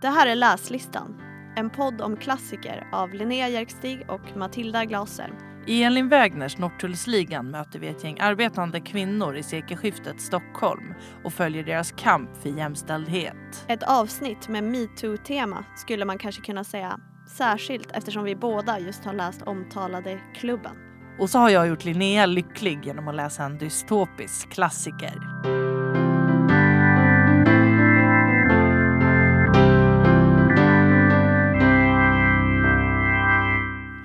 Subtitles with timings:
[0.00, 1.22] Det här är Läslistan,
[1.56, 5.30] en podd om klassiker av Linnea Jerkstig och Matilda Glaser.
[5.66, 10.94] I Elin Wägners Norrtullsligan möter vi ett gäng arbetande kvinnor i sekelskiftet Stockholm
[11.24, 13.64] och följer deras kamp för jämställdhet.
[13.68, 17.00] Ett avsnitt med metoo-tema skulle man kanske kunna säga.
[17.36, 20.76] Särskilt eftersom vi båda just har läst omtalade Klubben.
[21.18, 25.14] Och så har jag gjort Linnea lycklig genom att läsa en dystopisk klassiker.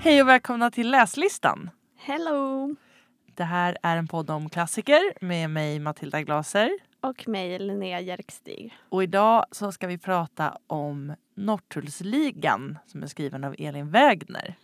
[0.06, 1.70] Hej och välkomna till Läslistan.
[1.96, 2.76] Hello!
[3.36, 6.72] Det här är en podd om klassiker med mig Matilda Glaser.
[7.02, 8.78] Och mig Linnea Jerkstig.
[8.90, 14.56] Och idag så ska vi prata om Norrtullsligan som är skriven av Elin Wägner.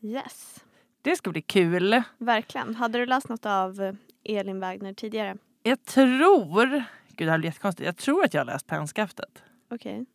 [0.00, 0.64] Yes,
[1.02, 2.02] Det ska bli kul.
[2.18, 2.74] verkligen.
[2.74, 5.36] Hade du läst något av Elin Wägner tidigare?
[5.62, 9.42] Jag tror, gud det här blir jättekonstigt, jag tror att jag har läst Pennskaftet.
[9.70, 10.06] Okej.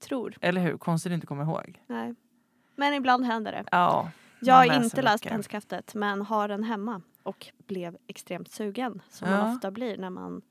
[0.00, 0.36] Tror.
[0.40, 0.78] Eller hur?
[0.78, 1.82] Konstigt att inte komma ihåg.
[1.86, 2.14] Nej.
[2.76, 3.64] Men ibland händer det.
[3.72, 4.10] Ja.
[4.40, 5.32] Jag har inte läst mycket.
[5.32, 9.36] Pennskaftet men har den hemma och blev extremt sugen som Ja.
[9.36, 10.42] man ofta blir när man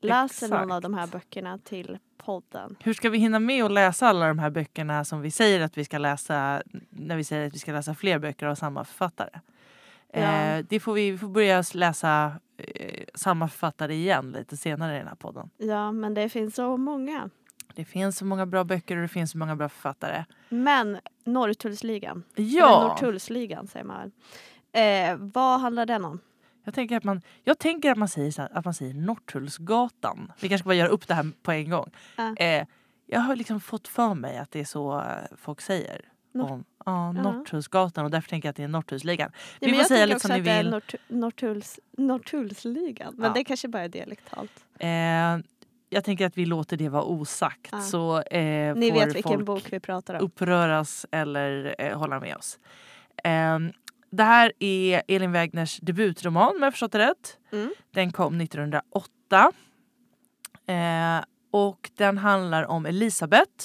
[0.00, 0.72] läser någon Exakt.
[0.72, 2.76] av de här böckerna till podden.
[2.80, 5.78] Hur ska vi hinna med att läsa alla de här böckerna som vi säger att
[5.78, 9.40] vi ska läsa när vi säger att vi ska läsa fler böcker av samma författare?
[10.12, 10.18] Ja.
[10.20, 14.98] Eh, det får vi, vi får börja läsa eh, samma författare igen lite senare i
[14.98, 15.50] den här podden.
[15.56, 17.30] Ja, men det finns så många.
[17.76, 20.24] Det finns så många bra böcker och det finns så många bra författare.
[20.48, 24.10] Men Norrtullsligan, eller Ja, Norrtullsligan säger man väl.
[25.12, 26.20] Eh, vad handlar den om?
[26.64, 30.32] jag tänker att man, jag tänker att man säger, så här, att man säger Norrtullsgatan.
[30.40, 31.90] Vi kanske ska bara göra upp det här på en gång.
[32.16, 32.36] Ja.
[32.36, 32.66] Eh,
[33.06, 36.00] jag har liksom fått för mig att det är så eh, folk säger.
[36.34, 37.12] Nor- om, ja.
[37.12, 39.30] Norrtullsgatan och därför tänker jag att det är Norrtullsligan.
[39.34, 41.80] Ja, Vi men får jag säga tänker lite också som ni att det är Norrtulls,
[41.90, 43.14] Norrtullsligan.
[43.16, 43.32] Men Ja.
[43.34, 44.64] det kanske bara är dialektalt.
[44.78, 45.38] Eh,
[45.88, 47.68] jag tänker att vi låter det vara osagt.
[47.72, 47.80] Ja.
[47.80, 50.20] Så eh, Ni får vet vilken bok vi pratar om.
[50.20, 52.58] uppröras eller eh, hålla med oss.
[53.24, 53.58] Eh,
[54.10, 57.38] det här är Elin Wägners debutroman om jag förstått det rätt.
[57.52, 57.74] Mm.
[57.90, 59.52] Den kom 1908.
[60.66, 63.64] Eh, och den handlar om Elisabeth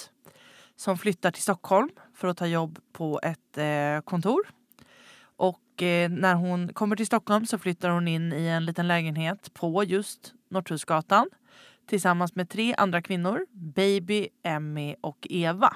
[0.75, 4.41] som flyttar till Stockholm för att ta jobb på ett eh, kontor.
[5.35, 9.53] Och eh, när hon kommer till Stockholm så flyttar hon in i en liten lägenhet
[9.53, 11.29] på just Norrtullsgatan
[11.91, 15.75] tillsammans med tre andra kvinnor, Baby, Emmy och Eva.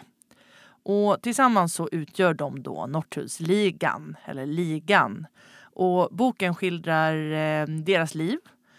[0.84, 5.28] Och tillsammans så utgör de då Norrtullsligan, eller ligan.
[5.62, 8.38] Och boken skildrar eh, deras liv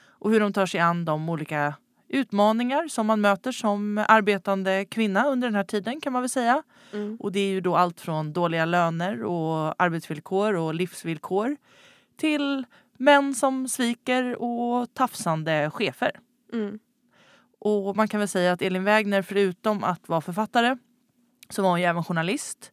[0.09, 1.75] och hur de tar sig an de olika
[2.09, 6.63] utmaningar som man möter som arbetande kvinna under den här tiden kan man väl säga.
[6.93, 7.17] Mm.
[7.21, 11.57] Och det är ju då allt från dåliga löner och arbetsvillkor och livsvillkor
[12.17, 12.65] till
[12.99, 16.11] män som sviker och tafsande chefer.
[16.53, 16.79] Mm.
[17.69, 20.77] Och man kan väl säga att Elin Wägner förutom att vara författare
[21.51, 22.73] så var hon ju även journalist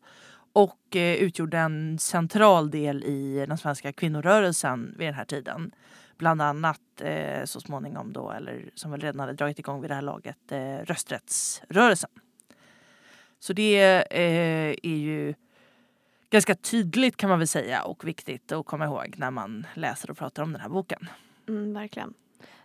[0.53, 5.71] och eh, utgjorde en central del i den svenska kvinnorörelsen vid den här tiden.
[6.17, 9.95] Bland annat eh, så småningom då, eller som väl redan hade dragit igång vid det
[9.95, 12.09] här laget, eh, rösträttsrörelsen.
[13.39, 13.81] Så det
[14.11, 15.33] eh, är ju
[16.29, 20.17] ganska tydligt kan man väl säga och viktigt att komma ihåg när man läser och
[20.17, 21.09] pratar om den här boken.
[21.47, 22.13] Mm, verkligen.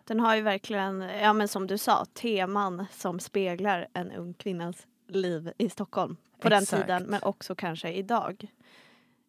[0.08, 4.86] Den har ju verkligen, ja men som du sa, teman som speglar en ung kvinnas
[5.08, 6.82] liv i Stockholm på den Exakt.
[6.82, 8.46] tiden men också kanske idag.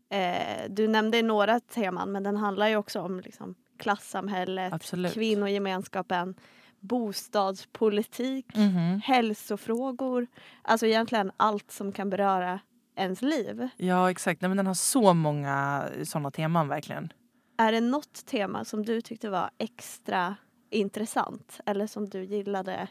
[0.10, 5.14] Eh, du nämnde några teman men den handlar ju också om liksom, klassamhället, Absolut.
[5.14, 6.36] kvinnogemenskapen,
[6.80, 9.02] bostadspolitik, Mhm.
[9.04, 10.28] hälsofrågor.
[10.62, 12.60] Alltså egentligen allt som kan beröra
[12.96, 13.68] ens liv.
[13.78, 17.14] Ja exakt, Nej, men den har så många sådana teman verkligen.
[17.58, 20.36] Är det något tema som du tyckte var extra
[20.70, 22.88] intressant eller som du gillade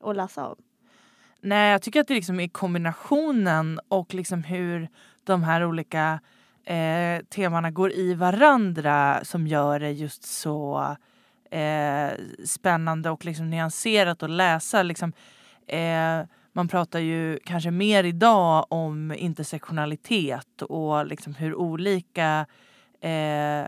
[0.00, 0.56] att läsa om?
[1.40, 4.88] Nej, jag tycker att det liksom är kombinationen och liksom hur
[5.24, 6.20] de här olika
[6.64, 10.96] eh, temana går i varandra som gör det just så
[11.50, 12.10] eh,
[12.44, 14.82] spännande och liksom nyanserat att läsa.
[14.82, 15.12] Liksom,
[15.66, 16.20] eh,
[16.52, 22.46] man pratar ju kanske mer idag om intersektionalitet och liksom hur olika
[23.00, 23.66] eh,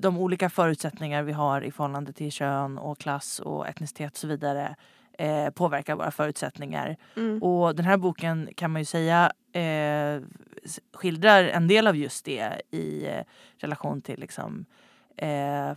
[0.00, 4.26] de olika förutsättningar vi har i förhållande till kön och klass och etnicitet och så
[4.26, 4.76] vidare
[5.18, 6.96] eh, påverkar våra förutsättningar.
[7.16, 7.42] Mm.
[7.42, 10.20] Och den här boken kan man ju säga eh,
[10.92, 13.22] skildrar en del av just det i eh,
[13.58, 14.64] relation till liksom,
[15.16, 15.72] eh,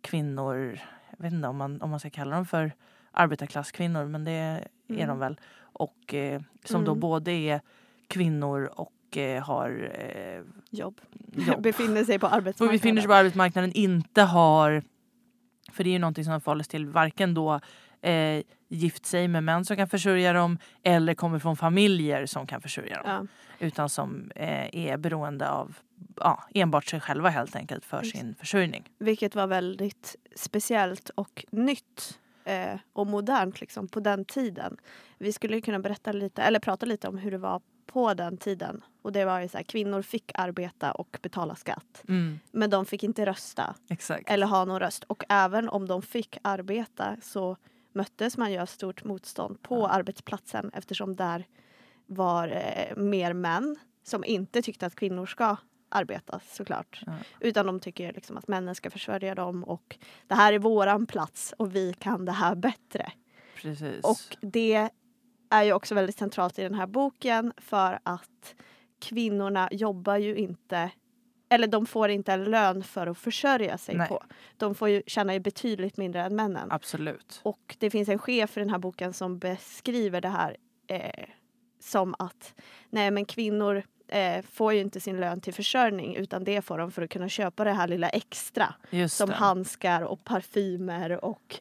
[0.00, 0.80] kvinnor,
[1.10, 2.72] jag vet inte om man, om man ska kalla dem för
[3.12, 5.08] arbetarklasskvinnor men det är Mm.
[5.08, 5.40] de väl.
[5.60, 7.00] Och eh, som då Mm.
[7.00, 7.60] både är
[8.08, 11.00] kvinnor och eh, har eh, Jobb.
[11.32, 11.62] jobb.
[11.62, 12.76] Befinner sig på Och arbetsmarknaden.
[12.78, 14.82] befinner sig på arbetsmarknaden inte har,
[15.72, 17.60] för det är ju någonting som förhåller sig till varken då
[18.02, 22.60] eh, gift sig med män som kan försörja dem eller kommer från familjer som kan
[22.60, 23.04] försörja dem.
[23.06, 23.66] Ja.
[23.66, 25.76] Utan som eh, är beroende av
[26.16, 28.16] ja, enbart sig själva helt enkelt för Just.
[28.16, 28.88] sin försörjning.
[28.98, 34.76] Vilket var väldigt speciellt och nytt eh, och modernt liksom, på den tiden.
[35.18, 37.60] Vi skulle kunna berätta lite, eller prata lite om hur det var
[37.92, 38.84] på den tiden.
[39.02, 42.02] Och det var ju så här, kvinnor fick arbeta och betala skatt.
[42.08, 44.30] Mm, Men de fick inte rösta exakt.
[44.30, 45.04] eller ha någon röst.
[45.04, 47.56] Och även om de fick arbeta så
[47.92, 49.88] möttes man ju av stort motstånd på Ja.
[49.88, 51.44] arbetsplatsen eftersom där
[52.06, 55.56] var eh, mer män som inte tyckte att kvinnor ska
[55.88, 57.02] arbeta såklart.
[57.06, 57.12] Ja.
[57.40, 61.54] Utan de tycker liksom att männen ska försörja dem och det här är våran plats
[61.58, 63.12] och vi kan det här bättre.
[63.56, 64.04] Precis.
[64.04, 64.90] Och det
[65.50, 68.54] är ju också väldigt centralt i den här boken för att
[69.00, 70.90] kvinnorna jobbar ju inte
[71.52, 74.08] eller de får inte en lön för att försörja sig Nej.
[74.08, 74.22] på.
[74.56, 76.68] De får ju tjäna ju betydligt mindre än männen.
[76.72, 77.40] Absolut.
[77.42, 80.56] Och det finns en chef i den här boken som beskriver det här
[80.86, 81.24] eh,
[81.80, 82.54] som att
[82.90, 86.90] nej men kvinnor eh, får ju inte sin lön till försörjning utan det får de
[86.92, 88.74] för att kunna köpa det här lilla extra.
[88.90, 89.34] Just Som det.
[89.36, 91.60] handskar och parfymer och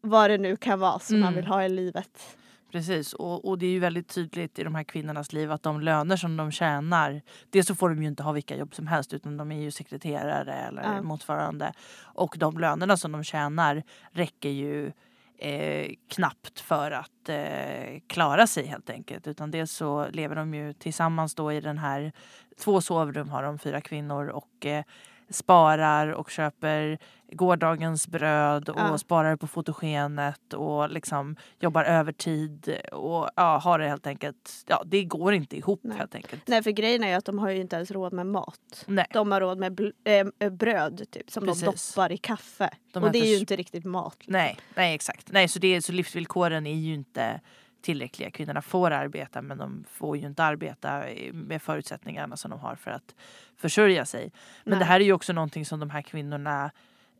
[0.00, 1.34] vad det nu kan vara som man Mm.
[1.34, 2.36] vill ha i livet.
[2.76, 5.80] Precis, och, och det är ju väldigt tydligt i de här kvinnornas liv att de
[5.80, 9.12] löner som de tjänar, dels så får de ju inte ha vilka jobb som helst
[9.14, 11.02] utan de är ju sekreterare eller Ja.
[11.02, 11.72] motsvarande.
[12.02, 13.82] Och de lönerna som de tjänar
[14.12, 14.92] räcker ju
[15.38, 19.26] eh, knappt för att eh, klara sig helt enkelt.
[19.26, 22.12] Utan dels så lever de ju tillsammans då i den här,
[22.58, 24.84] två sovrum har de fyra kvinnor och eh,
[25.30, 26.98] sparar och köper
[27.32, 28.98] gårdagens bröd och Ja.
[28.98, 35.04] sparar på fotogenet och liksom jobbar övertid och ja, har det helt enkelt, ja det
[35.04, 35.98] går inte ihop Nej.
[35.98, 36.42] helt enkelt.
[36.48, 38.84] Nej för grejen är ju att de har ju inte ens råd med mat.
[38.86, 41.94] Nej, De har råd med eh, bröd typ som de Precis.
[41.94, 42.70] doppar i kaffe.
[42.92, 44.16] De och det är ju inte riktigt mat.
[44.26, 45.32] nej, nej exakt.
[45.32, 47.40] Nej så, det, så livsvillkoren är ju inte
[47.86, 48.30] tillräckliga.
[48.30, 51.02] Kvinnorna får arbeta men de får ju inte arbeta
[51.32, 53.14] med förutsättningarna som de har för att
[53.56, 54.32] försörja sig.
[54.64, 54.78] Men Nej.
[54.78, 56.70] det här är ju också någonting som de här kvinnorna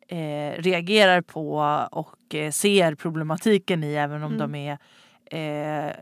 [0.08, 1.56] eh, reagerar på
[1.92, 4.52] och eh, ser problematiken i även om Mm.
[4.52, 4.78] de är
[5.86, 5.92] eh,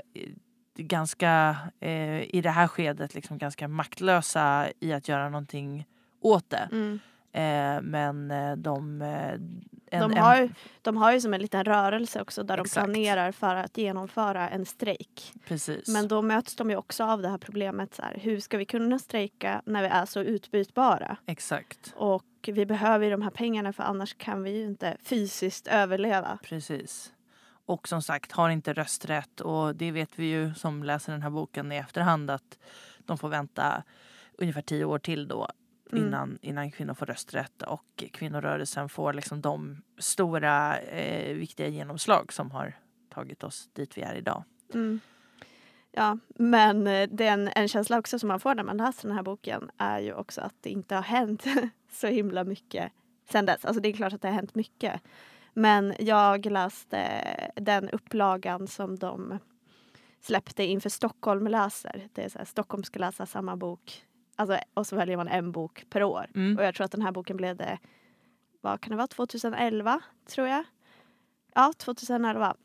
[0.77, 5.87] ganska eh, i det här skedet liksom ganska maktlösa i att göra någonting
[6.21, 6.69] åt det.
[6.73, 6.99] Mm.
[7.35, 9.03] Eh, men eh, de...
[9.03, 9.33] Eh,
[9.91, 10.49] en, De, en- har ju,
[10.83, 12.87] de har ju som en liten rörelse också där Exakt.
[12.87, 15.33] de planerar för att genomföra en strejk.
[15.49, 15.89] precis.
[15.89, 17.95] Men då möts de ju också av det här problemet.
[17.95, 21.17] Så här, hur ska vi kunna strejka när vi är så utbytbara?
[21.27, 21.93] Exakt.
[21.97, 26.39] Och vi behöver ju de här pengarna för annars kan vi ju inte fysiskt överleva.
[26.43, 27.13] Precis.
[27.67, 31.31] Och som sagt, har inte rösträtt och det vet vi ju som läser den här
[31.31, 32.59] boken i efterhand att
[32.99, 33.83] de får vänta
[34.39, 35.49] ungefär tio år till då
[35.93, 36.07] Mm.
[36.07, 42.51] innan, innan kvinnor får rösträtt och kvinnorörelsen får liksom de stora eh, viktiga genomslag som
[42.51, 42.77] har
[43.09, 44.45] tagit oss dit vi är idag.
[44.75, 45.01] Mm.
[45.93, 49.23] Ja, men eh, den, en känsla också som man får när man läser den här
[49.23, 51.45] boken är ju också att det inte har hänt
[51.93, 52.93] så himla mycket
[53.31, 53.65] sen dess.
[53.65, 55.01] Alltså det är klart att det har hänt mycket.
[55.53, 57.25] Men jag läste
[57.57, 59.39] den upplagan som de
[60.21, 62.09] släppte inför Stockholm läser.
[62.13, 64.05] Det är så här, Stockholm ska läsa samma bok.
[64.37, 66.27] Alltså, och så väljer man en bok per år.
[66.35, 66.59] Mm.
[66.59, 67.79] Och jag tror att den här boken blev det,
[68.61, 70.65] vad kan det vara, 2011 tror jag.
[71.55, 72.57] Ja, 2011.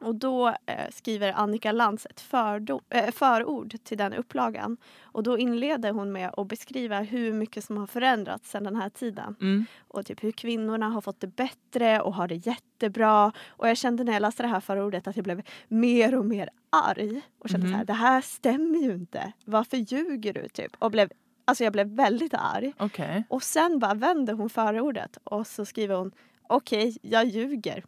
[0.00, 4.76] Och då eh, skriver Annika Lantz ett fördo- eh, förord till den upplagan.
[5.02, 8.88] Och då inleder hon med att beskriva hur mycket som har förändrats sedan den här
[8.90, 9.36] tiden.
[9.40, 9.64] Mm.
[9.88, 13.32] Och typ hur kvinnorna har fått det bättre och har det jättebra.
[13.48, 16.50] Och jag kände när jag läste det här förordet att jag blev mer och mer
[16.70, 17.20] arg.
[17.38, 17.72] Och kände Mhm.
[17.72, 19.32] så här, det här stämmer ju inte.
[19.44, 20.48] Varför ljuger du?
[20.48, 20.76] Typ.
[20.78, 21.10] Och blev,
[21.44, 22.72] alltså jag blev väldigt arg.
[22.78, 23.24] Okej.
[23.28, 26.12] Och sen bara vänder hon förordet och så skriver hon
[26.48, 27.84] okej, jag ljuger.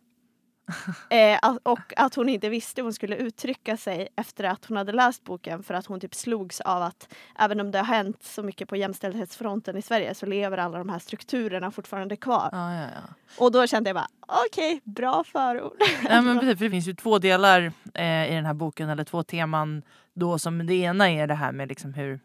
[1.11, 4.93] eh, och att hon inte visste hur hon skulle uttrycka sig efter att hon hade
[4.93, 8.43] läst boken för att hon typ slogs av att även om det har hänt så
[8.43, 12.49] mycket på jämställdhetsfronten i Sverige så lever alla de här strukturerna fortfarande kvar.
[12.53, 13.15] Ja, ja, ja.
[13.39, 14.09] Och då kände jag bara
[14.47, 15.77] okej, bra förord.
[16.09, 19.05] Nej, men precis, för det finns ju två delar eh, i den här boken, eller
[19.05, 19.83] två teman.
[20.15, 22.21] Då som det ena är det här med liksom hur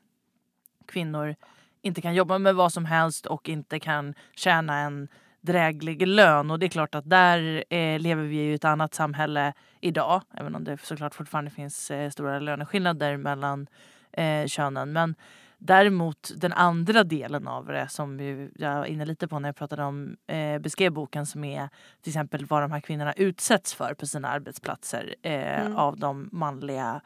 [0.86, 1.36] kvinnor
[1.82, 5.08] inte kan jobba med vad som helst och inte kan tjäna en
[5.48, 6.52] dräglig lön.
[6.52, 10.22] Och det är klart att där eh, lever vi i ett annat samhälle idag.
[10.34, 13.68] Även om det såklart fortfarande finns eh, stora löneskillnader mellan
[14.12, 14.94] eh, könen.
[14.94, 15.16] Men
[15.58, 18.20] däremot den andra delen av det som
[18.56, 21.70] jag var inne lite på när jag pratade om eh, beskrev boken som är
[22.02, 25.76] till exempel vad de här kvinnorna utsätts för på sina arbetsplatser eh, Mm.
[25.78, 27.02] av de manliga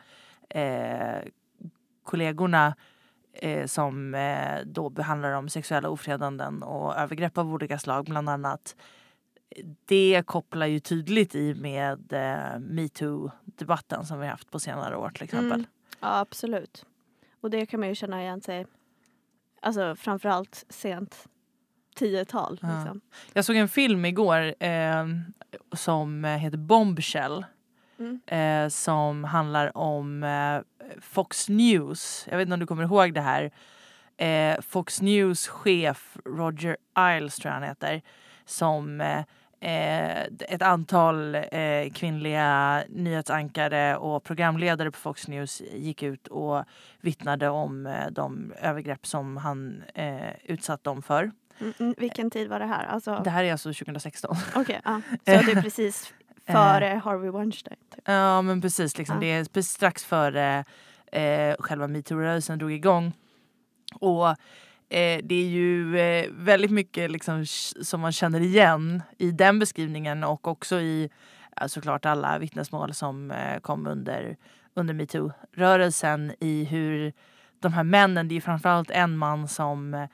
[0.49, 1.21] eh,
[2.03, 2.75] kollegorna
[3.33, 8.05] eh, som eh, då behandlar om sexuella ofredanden och övergrepp av olika slag.
[8.05, 8.75] Bland annat
[9.85, 15.23] det kopplar ju tydligt i med eh, metoo-debatten som vi haft på senare år till
[15.23, 15.51] exempel.
[15.51, 15.65] Mm.
[15.99, 16.85] Ja, absolut.
[17.41, 18.65] Och det kan man ju känna igen sig
[19.61, 21.27] Alltså framförallt sent
[21.99, 22.59] 10-tal.
[22.61, 22.75] Ja.
[22.75, 23.01] Liksom.
[23.33, 25.05] Jag såg en film igår eh,
[25.73, 27.45] som heter Bombshell.
[28.01, 28.65] Mm.
[28.65, 30.61] Eh, som handlar om eh,
[31.01, 32.27] Fox News.
[32.31, 33.51] Jag vet inte om du kommer ihåg det här.
[34.17, 38.01] Eh, Fox News chef Roger Ailes tror jag han heter.
[38.45, 39.19] Som eh,
[39.59, 46.63] eh, ett antal eh, kvinnliga nyhetsankare och programledare på Fox News gick ut och
[47.01, 49.83] vittnade om de övergrepp som han
[50.43, 51.31] utsatt dem för.
[51.59, 52.85] Mm, mm, vilken tid var det här?
[52.85, 54.35] Alltså, Det här är alltså 2016.
[54.55, 55.01] Okej, ja.
[55.11, 56.13] Så det är precis
[56.47, 57.77] före Harvey Weinstein.
[57.95, 58.03] Typ.
[58.05, 59.19] Ja men precis, liksom, Ja.
[59.21, 60.65] det är strax före
[61.11, 63.13] eh, själva metoo-rörelsen drog igång.
[63.93, 64.27] Och
[64.89, 67.45] eh, det är ju eh, väldigt mycket liksom,
[67.81, 71.09] som man känner igen i den beskrivningen och också i
[71.67, 74.37] såklart alla vittnesmål som eh, kom under,
[74.73, 77.13] under metoo-rörelsen i hur
[77.59, 80.07] de här männen, det är framförallt en man som eh,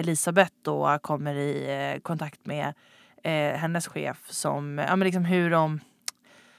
[0.00, 2.74] Elisabeth då kommer i eh, kontakt med
[3.24, 5.80] eh, hennes chef som, ja men liksom hur de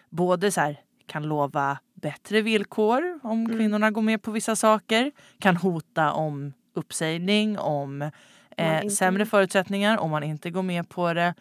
[0.10, 3.58] både så här, kan lova bättre villkor om Mm.
[3.58, 8.02] kvinnorna går med på vissa saker, kan hota om uppsägning, om
[8.58, 11.34] eh, sämre förutsättningar om man inte går med på det.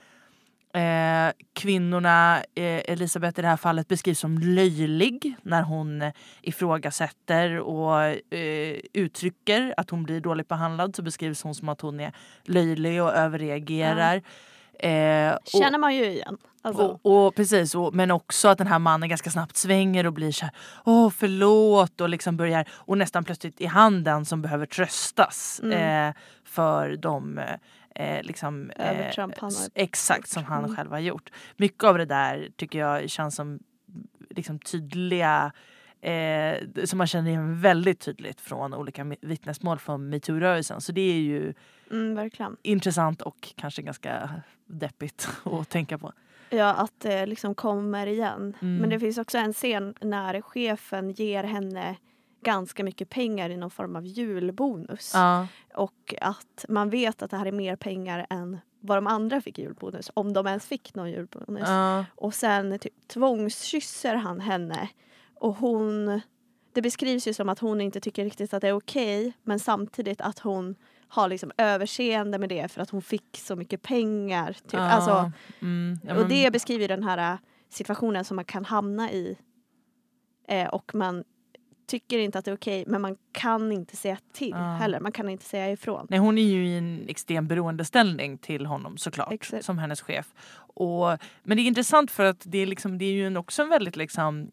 [0.75, 6.12] Eh, kvinnorna, eh, Elisabeth i det här fallet beskrivs som löjlig när hon
[6.43, 8.02] ifrågasätter och
[8.35, 12.12] eh, uttrycker att hon blir dåligt behandlad så beskrivs hon som att hon är
[12.45, 14.23] löjlig och överreagerar.
[14.78, 16.38] Eh, och- Känner man ju igen.
[16.62, 20.12] Alltså, och, och precis, och, men också att den här mannen ganska snabbt svänger och
[20.12, 20.54] blir så här,
[20.85, 26.09] åh förlåt och liksom börjar och nästan plötsligt i handen som behöver tröstas Mm.
[26.09, 26.14] eh,
[26.45, 27.38] för de
[27.95, 30.76] eh, liksom, Övertramp han har exakt som han Mm.
[30.76, 31.31] själv har gjort.
[31.57, 33.59] Mycket av det där tycker jag känns som
[34.31, 35.52] liksom tydliga
[36.05, 40.81] eh, som man känner igen väldigt tydligt från olika vittnesmål från metoo-rörelsen.
[40.81, 41.55] Så det är ju
[41.91, 42.31] mm,
[42.63, 44.31] intressant och kanske ganska
[44.67, 46.13] deppigt att tänka på.
[46.51, 48.55] Ja, att det liksom kommer igen.
[48.61, 48.77] Mm.
[48.77, 51.97] Men det finns också en scen när chefen ger henne
[52.45, 55.13] ganska mycket pengar i någon form av julbonus.
[55.15, 55.47] Ja.
[55.75, 59.59] Och att man vet att det här är mer pengar än vad de andra fick
[59.59, 60.11] i julbonus.
[60.15, 61.69] Om de ens fick någon julbonus.
[61.69, 62.05] Ja.
[62.15, 64.89] Och sen typ, tvångskysser han henne.
[65.35, 66.21] Och hon...
[66.73, 70.21] Det beskrivs ju som att hon inte tycker riktigt att det är okej men samtidigt
[70.21, 70.75] att hon
[71.09, 74.53] har liksom överseende med det för att hon fick så mycket pengar.
[74.53, 74.73] Typ.
[74.73, 77.38] Ja, Alltså, mm, ja, och det beskriver den här äh,
[77.69, 79.37] situationen som man kan hamna i.
[80.49, 81.25] Eh, och man
[81.87, 84.57] tycker inte att det är okej men man kan inte säga till Ja.
[84.57, 85.00] heller.
[85.00, 86.07] Man kan inte säga ifrån.
[86.11, 89.64] Nej, hon är ju i en extrem beroendeställning till honom såklart, Exakt.
[89.64, 90.35] som hennes chef.
[90.57, 91.07] Och,
[91.43, 93.69] men det är intressant för att det är, liksom, det är ju en, också en
[93.69, 94.50] väldigt liksom,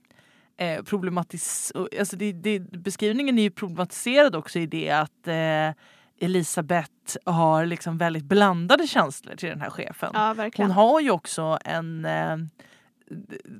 [0.57, 1.71] eh, problematis...
[1.99, 5.83] Alltså det, det, beskrivningen är ju problematiserad också i det att eh,
[6.25, 10.11] Elisabeth har liksom väldigt blandade känslor till den här chefen.
[10.13, 10.49] Ja.
[10.57, 12.05] Hon har ju också en...
[12.05, 12.37] Eh,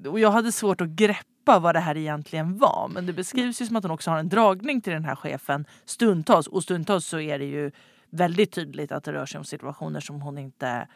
[0.07, 2.89] och jag hade svårt att greppa vad det här egentligen var.
[2.93, 5.65] Men det beskrivs ju som att hon också har en dragning till den här chefen
[5.85, 6.47] stundtals.
[6.47, 7.71] Och stundtals så är det ju
[8.09, 10.87] väldigt tydligt att det rör sig om situationer som hon inte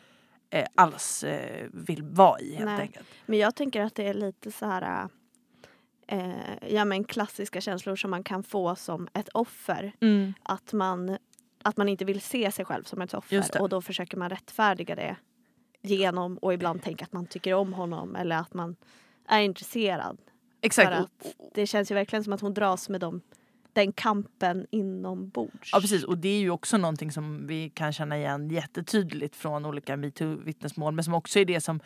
[0.50, 2.82] eh, alls eh, vill vara i helt Nej.
[2.82, 3.08] enkelt.
[3.26, 5.10] Men jag tänker att det är lite så här
[6.08, 9.92] eh, ja, men klassiska känslor som man kan få som ett offer.
[10.02, 10.34] Mm.
[10.44, 11.18] Att man,
[11.64, 14.96] att man inte vill se sig själv som ett offer och då försöker man rättfärdiga
[14.96, 15.16] det
[15.82, 18.76] genom och ibland tänka att man tycker om honom eller att man
[19.28, 20.18] är intresserad.
[20.62, 20.88] Exakt.
[20.88, 23.22] För att det känns ju verkligen som att hon dras med dem,
[23.74, 25.70] den kampen inombords.
[25.74, 29.66] Ja precis och det är ju också någonting som vi kan känna igen jättetydligt från
[29.66, 31.80] olika metoo-vittnesmål men som också är det som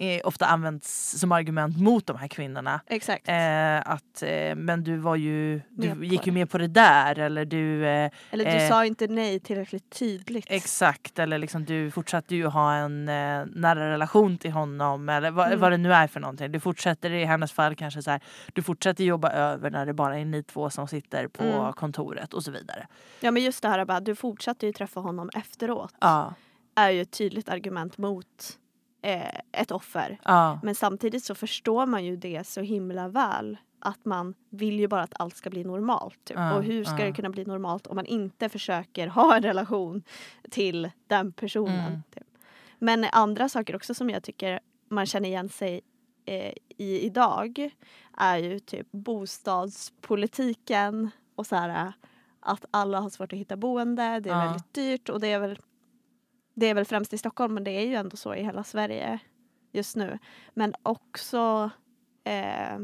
[0.00, 2.80] eh, ofta används som argument mot de här kvinnorna.
[2.86, 3.28] Exakt.
[3.28, 7.44] Eh, att eh, men du var ju, du gick ju med på det där eller
[7.44, 10.46] du eh, eller du eh, sa inte nej tillräckligt tydligt.
[10.48, 15.46] exakt eller liksom du fortsatte ju ha en eh, nära relation till honom eller vad,
[15.46, 15.60] Mm.
[15.60, 16.52] vad det nu är för någonting.
[16.52, 18.20] Du fortsätter i hennes fall kanske så här,
[18.52, 21.72] du fortsätter jobba över när det bara är ni två som sitter på Mm.
[21.72, 22.86] kontoret och så vidare.
[23.20, 25.94] Ja men just det här bara, du fortsatte ju träffa honom efteråt.
[26.00, 26.34] Ja,
[26.74, 28.26] är ju ett tydligt argument mot
[29.02, 30.18] eh, ett offer.
[30.24, 33.56] ja, Men samtidigt så förstår man ju det så himla väl.
[33.82, 36.24] Att man vill ju bara att allt ska bli normalt.
[36.24, 36.36] Typ.
[36.36, 37.04] Ja, och hur ska ja.
[37.04, 40.02] det kunna bli normalt om man inte försöker ha en relation
[40.50, 41.86] till den personen.
[41.86, 42.02] Mm.
[42.14, 42.24] Typ.
[42.78, 45.80] Men andra saker också som jag tycker man känner igen sig
[46.24, 47.70] eh, i idag
[48.16, 51.92] är ju typ bostadspolitiken och så här
[52.40, 54.44] att alla har svårt att hitta boende, det är Ja.
[54.44, 55.58] väldigt dyrt och det är väl
[56.54, 59.18] det är väl främst i Stockholm men det är ju ändå så i hela Sverige
[59.72, 60.18] just nu.
[60.54, 61.70] Men också
[62.24, 62.78] eh,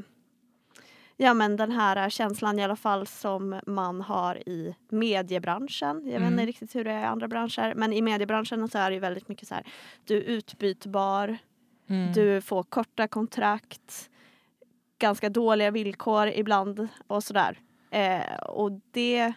[1.17, 5.97] ja, men den här känslan i alla fall som man har i mediebranschen.
[5.97, 6.47] Jag vet inte Mm.
[6.47, 9.29] riktigt hur det är i andra branscher men i mediebranschen så är det ju väldigt
[9.29, 9.67] mycket så här
[10.05, 11.39] du är utbytbar,
[11.89, 12.13] Mm.
[12.13, 14.11] du får korta kontrakt,
[14.99, 17.59] ganska dåliga villkor ibland och sådär.
[17.91, 19.33] Eh, och det,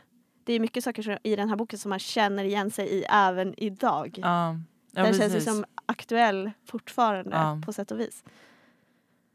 [0.50, 3.54] det är mycket saker i den här boken som man känner igen sig i även
[3.58, 4.16] idag.
[4.22, 4.58] Ja,
[4.92, 5.46] ja den känns precis.
[5.46, 7.62] som aktuell fortfarande Ja.
[7.66, 8.24] på sätt och vis.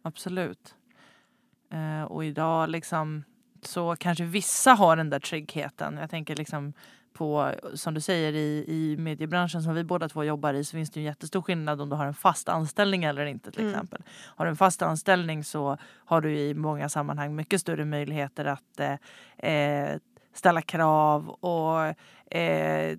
[0.02, 0.74] Absolut.
[1.72, 3.24] Eh, och idag liksom
[3.62, 5.96] så kanske vissa har den där tryggheten.
[6.00, 6.72] Jag tänker liksom
[7.12, 10.90] på, som du säger i, i mediebranschen som vi båda två jobbar i så finns
[10.90, 13.72] det en jättestor skillnad om du har en fast anställning eller inte till Mm.
[13.74, 14.02] exempel.
[14.36, 18.80] Har du en fast anställning så har du i många sammanhang mycket större möjligheter att
[18.80, 19.98] eh, eh,
[20.34, 21.94] ställa krav och
[22.36, 22.98] eh,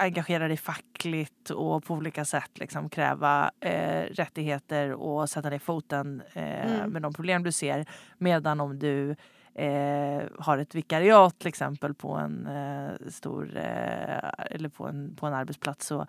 [0.00, 6.22] engagera dig fackligt och på olika sätt liksom kräva eh, rättigheter och sätta ner foten
[6.32, 6.90] eh, Mm.
[6.90, 7.86] med de problem du ser.
[8.18, 9.16] Medan om du
[9.54, 15.26] eh, har ett vikariat till exempel på en eh, stor eh, eller på en, på
[15.26, 16.06] en arbetsplats så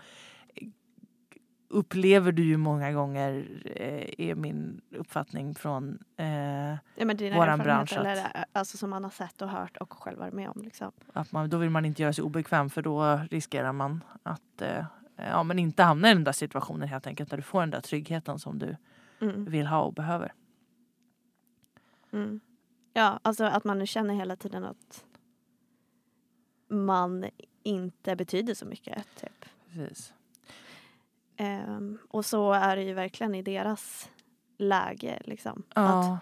[1.74, 6.26] upplever du ju många gånger, eh, är min uppfattning från eh,
[6.96, 10.20] Ja, men Våran bransch eller, eh, alltså, som man har sett och hört och själv
[10.20, 10.62] varit med om.
[10.62, 10.92] Liksom.
[11.14, 14.86] att man, då vill man inte göra sig obekväm för då riskerar man att eh,
[15.16, 17.82] ja, men inte hamna i den där situationen helt enkelt där du får den där
[17.82, 18.76] tryggheten som du
[19.22, 19.46] Mm.
[19.46, 20.34] vill ha och behöver.
[22.12, 22.40] Mm.
[22.94, 25.06] Ja, alltså att man nu känner hela tiden att
[26.70, 27.26] man
[27.64, 29.06] inte betyder så mycket.
[29.16, 29.46] Typ.
[29.74, 30.14] Precis.
[31.44, 34.10] Ehm, och så är det ju verkligen i deras
[34.58, 35.20] läge.
[35.26, 35.64] Liksom.
[35.70, 36.20] Att Ja,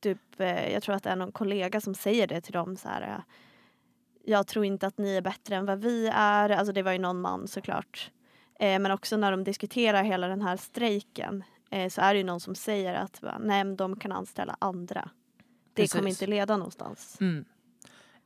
[0.00, 2.76] typ, eh, jag tror att det är någon kollega som säger det till dem.
[2.76, 3.22] Så här, eh,
[4.24, 6.50] jag tror inte att ni är bättre än vad vi är.
[6.50, 8.10] Alltså det var ju någon man såklart.
[8.60, 12.24] Eh, men också när de diskuterar hela den här strejken eh, så är det ju
[12.24, 15.10] någon som säger att nej, de kan anställa andra.
[15.74, 16.22] Det kommer Precis.
[16.22, 17.18] inte leda någonstans.
[17.20, 17.44] mm.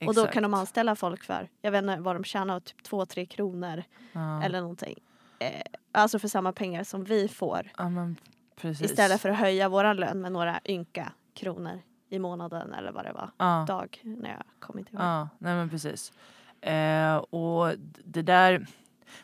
[0.07, 3.07] Och då kan de anställa folk för, jag vet inte vad de tjänar, typ två,
[3.07, 4.43] tre kronor ja.
[4.43, 5.06] eller någonting.
[5.39, 7.71] Eh, alltså för samma pengar som vi får.
[7.79, 8.17] ja, men.
[8.63, 13.13] Istället för att höja våran lön med några ynka kronor i månaden eller vad det
[13.13, 13.31] var.
[13.39, 13.65] ja.
[13.69, 15.03] Dag när jag kommer inte ihåg.
[15.03, 16.13] Ja, nej men precis.
[16.61, 17.73] Eh, och
[18.05, 18.67] det där...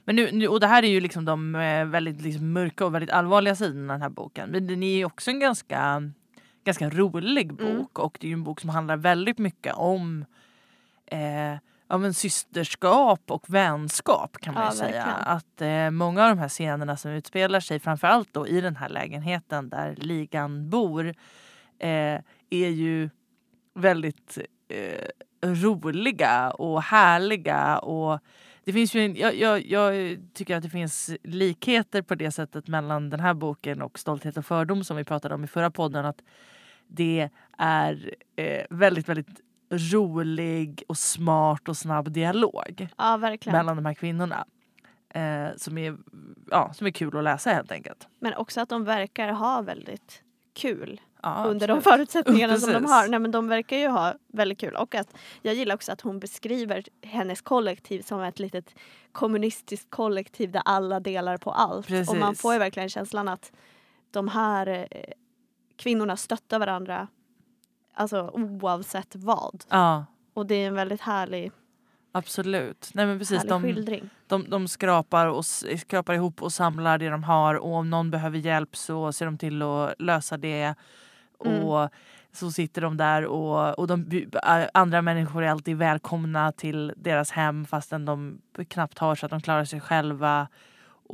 [0.05, 2.95] Men nu, nu, och det här är ju liksom de eh, väldigt liksom mörka och
[2.95, 4.51] väldigt allvarliga sidorna av den här boken.
[4.51, 6.03] Men den är ju också en ganska,
[6.65, 7.87] ganska rolig bok Mm.
[7.93, 10.25] och det är ju en bok som handlar väldigt mycket om
[11.07, 11.55] eh,
[11.93, 15.05] ja, men systerskap och vänskap kan man Ja, ju säga.
[15.05, 18.89] Att eh, många av de här scenerna som utspelar sig framförallt då i den här
[18.89, 21.07] lägenheten där ligan bor
[21.79, 23.11] eh, är ju
[23.75, 25.09] väldigt eh,
[25.47, 27.79] roliga och härliga.
[27.79, 28.21] Och
[28.65, 32.69] det finns ju en, jag, jag, jag tycker att det finns likheter på det sättet
[32.69, 36.05] mellan den här boken och Stolthet och fördom som vi pratade om i förra podden.
[36.05, 36.23] Att
[36.87, 37.29] det
[37.59, 39.41] är eh, väldigt, väldigt
[39.73, 44.45] rolig och smart och snabb dialog Ja, mellan de här kvinnorna.
[45.15, 45.97] Eh, som, är,
[46.51, 48.09] ja, som är kul att läsa helt enkelt.
[48.19, 51.85] Men också att de verkar ha väldigt kul Ja, under de absolut.
[51.97, 52.91] förutsättningarna som de Precis.
[52.91, 53.09] har.
[53.09, 54.75] Nej, men de verkar ju ha väldigt kul.
[54.77, 58.75] Och att jag gillar också att hon beskriver hennes kollektiv som ett litet
[59.13, 61.87] kommunistiskt kollektiv där alla delar på allt.
[61.87, 62.43] Och man Precis.
[62.43, 63.53] får ju verkligen känslan att
[64.11, 65.03] de här eh,
[65.77, 67.09] kvinnorna stöttar varandra
[67.95, 69.65] alltså oavsett vad.
[69.69, 71.53] Ja, Och det är en väldigt härlig,
[72.13, 72.91] absolut.
[72.95, 74.11] Nej, men precis, de, skildring.
[74.27, 78.39] de, de skrapar, och, skrapar ihop och samlar det de har och om någon behöver
[78.39, 80.75] hjälp så ser de till att lösa det.
[81.45, 81.65] Mm.
[81.65, 81.91] Och
[82.33, 84.31] så sitter de där och, och de,
[84.75, 89.41] andra människor är alltid välkomna till deras hem fastän de knappt har så att de
[89.41, 90.49] klarar sig själva.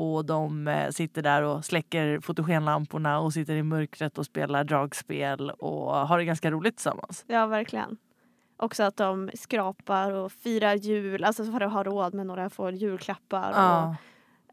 [0.01, 5.51] Och de eh, sitter där och släcker fotogenlamporna och sitter i mörkret och spelar dragspel
[5.51, 7.25] och har det ganska roligt tillsammans.
[7.27, 7.97] Ja, verkligen.
[8.57, 12.71] Också att de skrapar och firar jul, alltså för att ha råd med några få
[12.71, 13.51] julklappar.
[13.51, 13.97] Och Ja,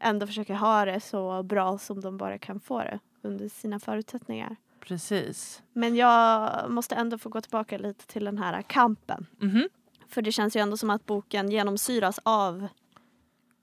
[0.00, 4.56] ändå försöker ha det så bra som de bara kan få det under sina förutsättningar.
[4.80, 5.62] precis.
[5.72, 9.26] Men jag måste ändå få gå tillbaka lite till den här kampen.
[9.38, 9.68] Mhm.
[10.08, 12.68] För det känns ju ändå som att boken genomsyras av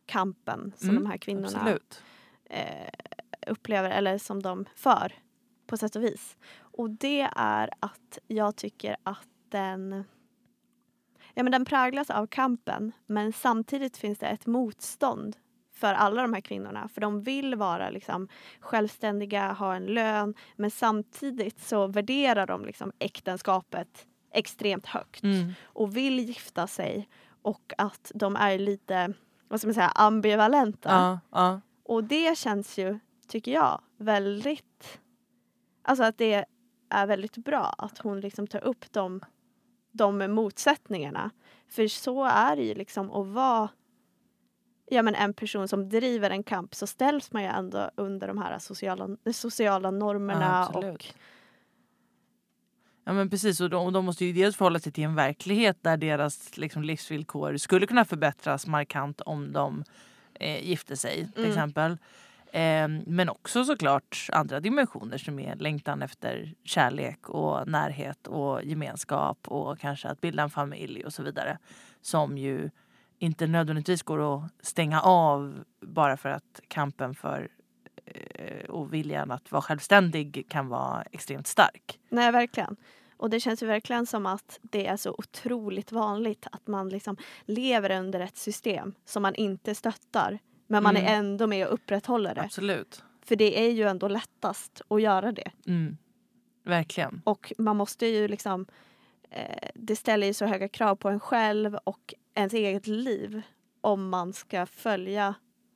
[0.05, 1.79] kampen som Mm, de här kvinnorna
[2.45, 2.89] eh,
[3.47, 5.13] upplever eller som de för
[5.67, 6.37] på sätt och vis.
[6.59, 10.03] Och det är att jag tycker att den
[11.35, 15.37] Ja, men den präglas av kampen men samtidigt finns det ett motstånd
[15.71, 16.87] för alla de här kvinnorna.
[16.87, 18.27] För de vill vara liksom,
[18.59, 25.53] självständiga, ha en lön men samtidigt så värderar de liksom, äktenskapet extremt högt Mm.
[25.63, 27.09] och vill gifta sig
[27.41, 29.13] och att de är lite
[29.53, 30.89] vad ska man säga, ambivalenta.
[30.89, 31.61] Ja, ja.
[31.83, 34.99] Och det känns ju, tycker jag, väldigt...
[35.81, 36.45] Alltså att det
[36.89, 39.21] är väldigt bra att hon liksom tar upp de,
[39.91, 41.29] de motsättningarna.
[41.69, 43.69] För så är det ju liksom att vara
[44.85, 48.37] ja, men en person som driver en kamp så ställs man ju ändå under de
[48.37, 50.69] här sociala, sociala normerna.
[50.73, 51.05] Ja, och
[53.03, 55.97] Ja men precis och de, de måste ju dels förhålla sig till en verklighet där
[55.97, 59.83] deras liksom, livsvillkor skulle kunna förbättras markant om de
[60.39, 61.49] eh, gifte sig till Mm.
[61.49, 61.91] exempel.
[62.51, 69.37] Eh, men också såklart andra dimensioner som är längtan efter kärlek och närhet och gemenskap
[69.47, 71.57] och kanske att bilda en familj och så vidare.
[72.01, 72.69] Som ju
[73.19, 77.47] inte nödvändigtvis går att stänga av bara för att kampen för
[78.69, 81.99] och viljan att vara självständig kan vara extremt stark.
[82.09, 82.75] Nej, verkligen.
[83.17, 87.17] Och det känns ju verkligen som att det är så otroligt vanligt att man liksom
[87.45, 90.39] lever under ett system som man inte stöttar.
[90.67, 91.13] Men man är Mm.
[91.13, 92.41] ändå med och upprätthåller det.
[92.41, 93.03] Absolut.
[93.21, 95.51] För det är ju ändå lättast att göra det.
[95.67, 95.97] Mm.
[96.63, 97.21] Verkligen.
[97.25, 98.65] Och man måste ju liksom...
[99.29, 103.41] Eh, det ställer ju så höga krav på en själv och ens eget liv
[103.81, 105.35] om man ska följa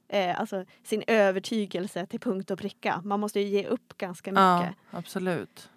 [0.10, 3.02] eh, alltså sin övertygelse till punkt och pricka.
[3.06, 4.76] Man måste ju ge upp ganska Ja, mycket.
[4.92, 5.70] absolut.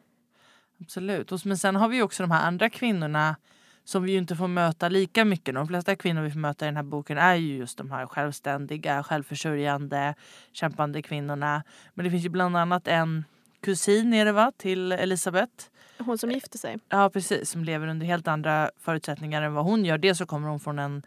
[0.81, 1.33] Absolut.
[1.33, 3.37] Och, men sen har vi också de här andra kvinnorna
[3.85, 5.55] som vi inte får möta lika mycket.
[5.55, 8.07] De flesta kvinnor vi får möta i den här boken är ju just de här
[8.07, 10.15] självständiga, självförsörjande,
[10.53, 11.63] kämpande kvinnorna.
[11.95, 13.25] Men det finns ju bland annat en
[13.61, 15.65] kusin är det va, till Elisabeth.
[15.99, 16.79] Hon som gifter sig.
[16.89, 19.99] Ja precis, som lever under helt andra förutsättningar än vad hon gör.
[19.99, 21.03] Dels så kommer hon från en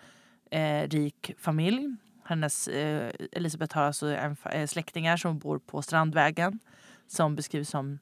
[0.51, 1.95] eh, rik familj.
[2.25, 6.59] Hennes, eh, Elisabeth har alltså en, eh, släktingar som bor på Strandvägen.
[7.07, 7.99] Som beskrivs som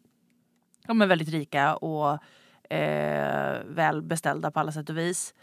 [0.87, 2.19] ja, men väldigt rika och
[2.73, 5.33] eh, välbeställda på alla sätt och vis.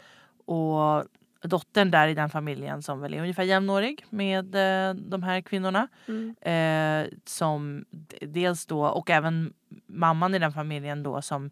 [0.45, 1.03] Och
[1.41, 5.87] dottern där i den familjen som väl är ungefär jämnårig med eh, de här kvinnorna.
[6.07, 6.35] Mm.
[6.41, 7.85] Eh, som
[8.21, 9.53] dels då, och även
[9.87, 11.51] mamman i den familjen då som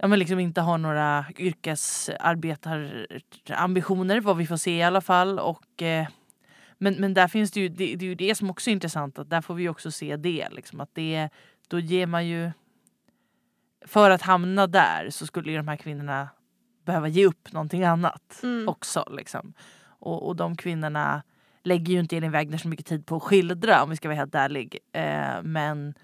[0.00, 5.38] ja, men liksom inte har några yrkesarbetarambitioner, vad vi får se i alla fall.
[5.38, 6.06] Och, eh,
[6.78, 9.18] men, men där finns det ju, det, det är ju det som också är intressant,
[9.18, 10.48] att där får vi också se det.
[10.50, 11.28] Liksom, att det
[11.68, 12.50] då ger man ju...
[13.86, 16.28] För att hamna där så skulle ju de här kvinnorna
[16.84, 18.68] behöva ge upp någonting annat Mm.
[18.68, 19.04] också.
[19.10, 19.54] Liksom.
[19.82, 21.22] Och, och de kvinnorna
[21.62, 24.18] lägger ju inte Elin Wägner så mycket tid på att skildra om vi ska vara
[24.18, 24.78] helt ärlig.
[24.92, 25.94] Eh, men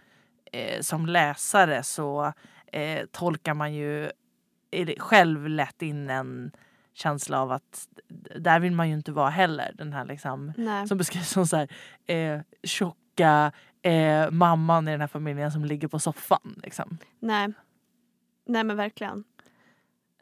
[0.52, 2.32] eh, som läsare så
[2.76, 4.10] eh, tolkar man ju
[4.98, 6.50] själv lätt in en
[6.92, 7.88] känsla av att
[8.36, 9.72] där vill man ju inte vara heller.
[9.74, 10.88] Den här liksom, Nej.
[10.88, 11.68] som beskrivs som så här,
[12.06, 16.60] eh, tjocka eh, mamman i den här familjen som ligger på soffan.
[16.62, 16.98] Liksom.
[17.18, 17.48] Nej.
[18.46, 19.24] Nej men verkligen.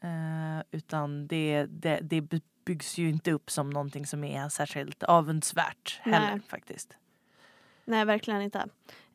[0.00, 6.00] Eh, utan det, det, det byggs ju inte upp som någonting som är särskilt avundsvärt
[6.02, 6.40] heller Nej.
[6.48, 6.96] faktiskt.
[7.84, 8.58] Nej verkligen inte.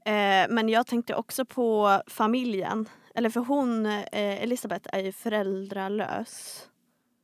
[0.05, 2.89] Eh, men jag tänkte också på familjen.
[3.15, 6.65] Eller för hon, eh, Elisabeth, är ju föräldralös.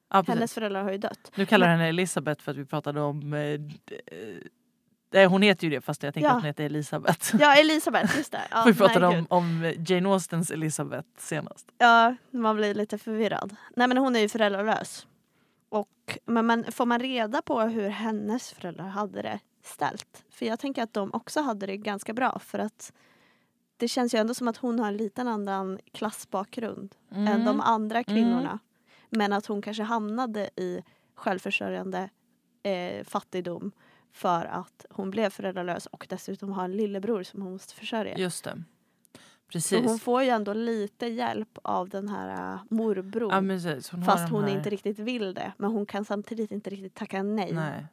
[0.09, 0.35] Ja, precis.
[0.35, 1.31] Hennes föräldrar har ju dött.
[1.35, 3.75] Nu kallar jag henne Elisabeth för att vi pratade om eh, d-
[4.07, 4.17] eh,
[5.13, 6.31] Nej, hon heter ju det fast jag tänker Ja.
[6.31, 7.35] att hon heter Elisabeth.
[7.39, 8.41] Ja, Elisabeth, just det.
[8.51, 11.67] Ja, vi pratade nej, om, om Jane Austens Elisabeth senast.
[11.77, 13.55] Ja, man blir lite förvirrad.
[13.75, 15.07] Nej men hon är ju föräldralös.
[15.69, 20.23] Och, men man, får man reda på hur hennes föräldrar hade det ställt?
[20.29, 22.93] För jag tänker att de också hade det ganska bra för att
[23.77, 27.45] det känns ju ändå som att hon har en liten annan klassbakgrund än Mm.
[27.45, 28.59] de andra kvinnorna.
[29.09, 30.83] Men att hon kanske hamnade i
[31.15, 32.09] självförsörjande
[32.63, 33.71] eh, fattigdom
[34.11, 38.17] för att hon blev föräldralös och dessutom har en lillebror som hon måste försörja.
[38.17, 38.63] Just det.
[39.13, 39.85] Så Precis.
[39.85, 43.31] hon får ju ändå lite hjälp av den här uh, morbror.
[43.31, 43.39] ja.
[43.91, 44.57] Hon fast hon här...
[44.57, 45.53] inte riktigt vill det.
[45.57, 47.53] Men hon kan samtidigt inte riktigt tacka nej.
[47.53, 47.85] Nej.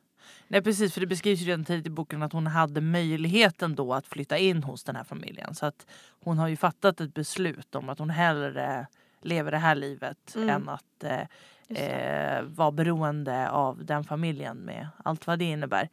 [0.49, 3.95] Nej precis för det beskrivs ju redan tidigt i boken att hon hade möjligheten då
[3.95, 5.55] att flytta in hos den här familjen.
[5.55, 5.87] Så att
[6.25, 8.87] hon har ju fattat ett beslut om att hon hellre
[9.23, 10.49] lever det här livet Mm.
[10.49, 11.21] än att eh,
[11.69, 15.89] eh, vara beroende av den familjen med allt vad det innebär.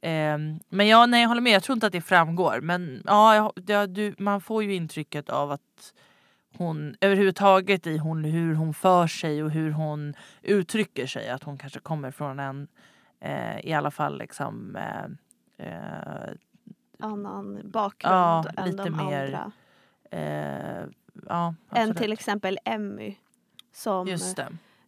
[0.00, 2.60] Eh, men ja, nej jag håller med, jag tror inte att det framgår.
[2.60, 5.92] Men ja, ja, du, man får ju intrycket av att
[6.58, 11.58] hon överhuvudtaget i hon, hur hon för sig och hur hon uttrycker sig, att hon
[11.58, 12.68] kanske kommer från en
[13.20, 15.04] eh, i alla fall liksom eh,
[15.66, 16.32] eh,
[16.98, 19.52] Annan bakgrund Ja, än lite de mer andra.
[20.10, 20.86] eh,
[21.28, 23.16] ja, Än till exempel Emmy.
[23.72, 24.08] Som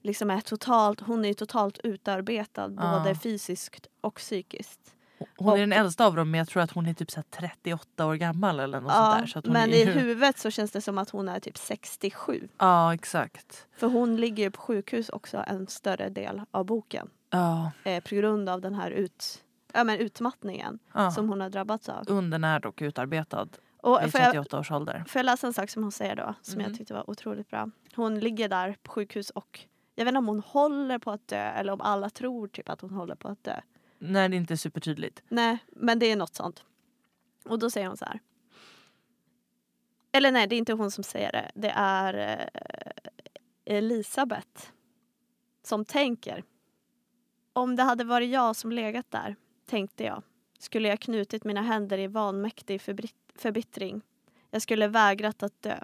[0.02, 2.98] liksom är totalt, hon är totalt utarbetad Ja.
[2.98, 4.94] både fysiskt och psykiskt.
[5.36, 7.24] Hon är den äldsta av dem men jag tror att hon är typ så här
[7.30, 9.26] 38 år gammal eller något sånt där.
[9.26, 11.58] Så att hon men är i huvudet så känns det som att hon är typ
[11.58, 12.48] 67.
[12.58, 13.66] Ja exakt.
[13.72, 17.10] För hon ligger ju på sjukhus också en större del av boken.
[17.30, 21.10] Ja, eh, på grund av den här ut, ja, men utmattningen ja.
[21.10, 22.04] som hon har drabbats av.
[22.08, 25.04] Undernärd och utarbetad Och i får, jag, 38 års ålder.
[25.08, 26.68] får jag läsa en sak som hon säger då som Mhm.
[26.70, 27.70] jag tyckte var otroligt bra.
[27.94, 29.60] Hon ligger där på sjukhus och
[29.94, 32.80] jag vet inte om hon håller på att dö eller om alla tror typ att
[32.80, 33.60] hon håller på att dö.
[33.98, 35.22] Nej, det är inte supertydligt.
[35.28, 36.64] Nej, men det är något sånt.
[37.44, 38.20] Och då säger hon så här.
[40.12, 41.50] Eller nej, det är inte hon som säger det.
[41.54, 42.14] Det är
[42.54, 44.62] eh, Elisabeth
[45.62, 46.44] som tänker.
[47.58, 50.22] Om det hade varit jag som legat där, tänkte jag,
[50.58, 52.80] skulle jag knutit mina händer i vanmäktig
[53.36, 54.02] förbittring.
[54.50, 55.78] Jag skulle vägrat att dö.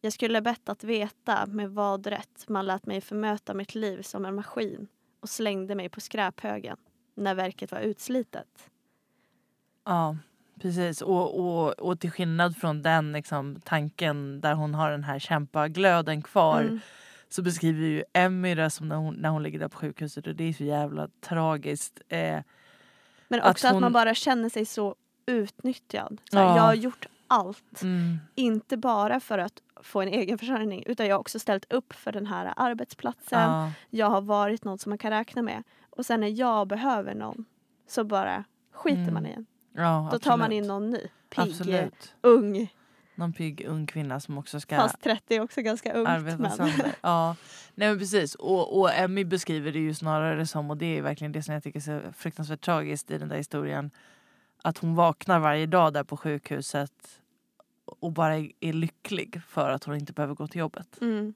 [0.00, 4.24] Jag skulle bett att veta med vad rätt man lät mig förmöta mitt liv som
[4.24, 4.88] en maskin
[5.20, 6.76] och slängde mig på skräphögen
[7.14, 8.70] när verket var utslitet.
[9.84, 10.16] Ja,
[10.60, 11.02] precis.
[11.02, 16.22] Och, och, och till skillnad från den liksom, tanken där hon har den här kämpaglöden
[16.22, 16.80] kvar Mm.
[17.28, 20.34] Så beskriver ju Emmy det som när hon, när hon ligger där på sjukhuset och
[20.34, 22.00] det är så jävla tragiskt.
[22.08, 22.40] Eh,
[23.28, 24.94] Men Att också att, hon- man bara känner sig så
[25.26, 26.20] utnyttjad.
[26.30, 26.56] Så här, Ja.
[26.56, 27.82] Jag har gjort allt.
[27.82, 31.92] mm, Inte bara för att få en egen försörjning utan jag har också ställt upp
[31.92, 33.40] för den här arbetsplatsen.
[33.50, 35.62] ja, Jag har varit någon som man kan räkna med.
[35.90, 37.44] Och sen när jag behöver någon
[37.88, 39.14] så bara skiter Mm.
[39.14, 39.46] man i en.
[39.72, 40.62] ja, Då tar man absolut.
[40.62, 40.98] in någon ny.
[41.30, 42.14] Pigg, Absolut.
[42.20, 42.72] ung.
[43.16, 46.08] Någon pigg ung kvinna som också ska Fast 30 är också ganska ungt.
[46.08, 46.50] arbeta Men.
[46.50, 46.94] sönder.
[47.00, 47.36] Ja,
[47.74, 48.34] nej men precis.
[48.34, 51.62] Och, och Emmy beskriver det ju snarare som, och det är verkligen det som jag
[51.62, 53.90] tycker är så fruktansvärt tragiskt i den där historien,
[54.62, 57.20] att hon vaknar varje dag där på sjukhuset
[57.84, 61.00] och bara är, lycklig för att hon inte behöver gå till jobbet.
[61.00, 61.34] Mm.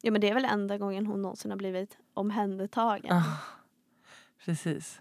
[0.00, 3.12] Ja men det är väl enda gången hon någonsin har blivit omhändertagen.
[3.12, 3.38] Ah,
[4.44, 5.00] precis.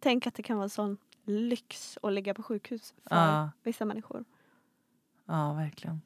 [0.00, 4.24] Tänk att det kan vara sån lyx att ligga på sjukhus för Ja, vissa människor
[5.26, 6.00] ja, verkligen.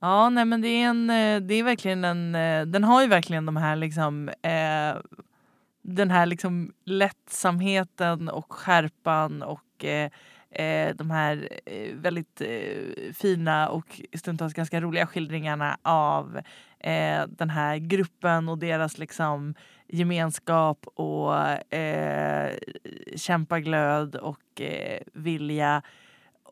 [0.00, 3.08] Ja, nej men det är en, eh, det är verkligen en, eh, den har ju
[3.08, 4.96] verkligen de här liksom, eh,
[5.82, 10.10] den här liksom lättsamheten och skärpan och eh,
[10.50, 11.48] eh de här
[11.94, 16.40] väldigt eh, fina och stundtals ganska roliga skildringarna av
[16.78, 19.54] eh, den här gruppen och deras liksom
[19.88, 21.38] gemenskap och
[21.74, 22.52] eh,
[23.16, 25.82] kämpaglöd och eh, vilja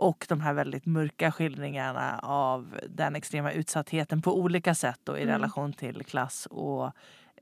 [0.00, 5.22] och de här väldigt mörka skildringarna av den extrema utsattheten på olika sätt och i
[5.22, 5.32] Mm.
[5.34, 6.90] relation till klass och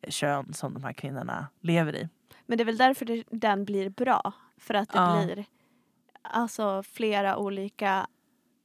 [0.09, 2.09] kön som de här kvinnorna lever i.
[2.47, 4.33] Men det är väl därför det, den blir bra.
[4.59, 5.23] För att det Ja.
[5.25, 5.45] blir
[6.23, 8.07] alltså flera olika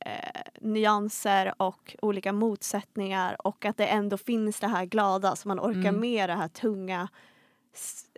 [0.05, 5.59] eh, nyanser och olika motsättningar och att det ändå finns det här glada så man
[5.59, 5.99] orkar Mm.
[6.01, 7.07] med det här tunga,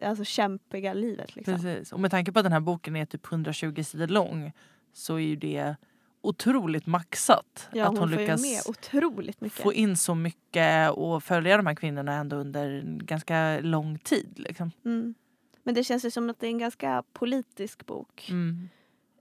[0.02, 1.36] alltså kämpiga livet.
[1.36, 1.54] Liksom.
[1.54, 1.94] Precis.
[1.94, 4.52] Och med tanke på att den här boken är typ 120 sidor lång
[4.96, 5.76] så är ju det
[6.22, 7.70] otroligt maxat.
[7.74, 9.64] Ja, att hon, hon, lyckas ju med otroligt mycket.
[9.64, 14.34] få in så mycket och följa de här kvinnorna ändå under en ganska lång tid.
[14.36, 14.72] Liksom.
[14.86, 15.16] Mm.
[15.64, 18.30] Men det känns ju som att det är en ganska politisk bok.
[18.30, 18.70] Mm.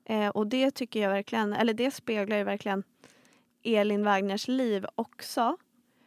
[0.05, 2.83] Eh, och det tycker jag verkligen, eller det speglar ju verkligen
[3.63, 5.57] Elin Wagners liv också.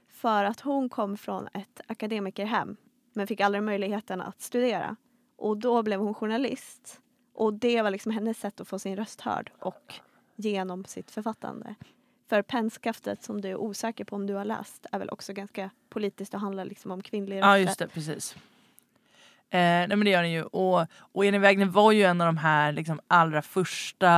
[0.09, 2.77] För att hon kom från ett akademikerhem
[3.13, 4.95] men fick aldrig möjligheten att studera.
[5.35, 7.01] Och då blev hon journalist.
[7.37, 9.93] Och det var liksom hennes sätt att få sin röst hörd och
[10.35, 11.75] genom sitt författande.
[12.29, 15.69] För Pennskaftet som du är osäker på om du har läst är väl också ganska
[15.89, 17.67] politiskt och handlar liksom om kvinnlig Ja rösträtt.
[17.67, 18.35] just det, precis.
[19.49, 20.43] Eh, nej men det gör den ju.
[20.43, 24.09] Och, och Elin Wägner var ju en av de här liksom, allra första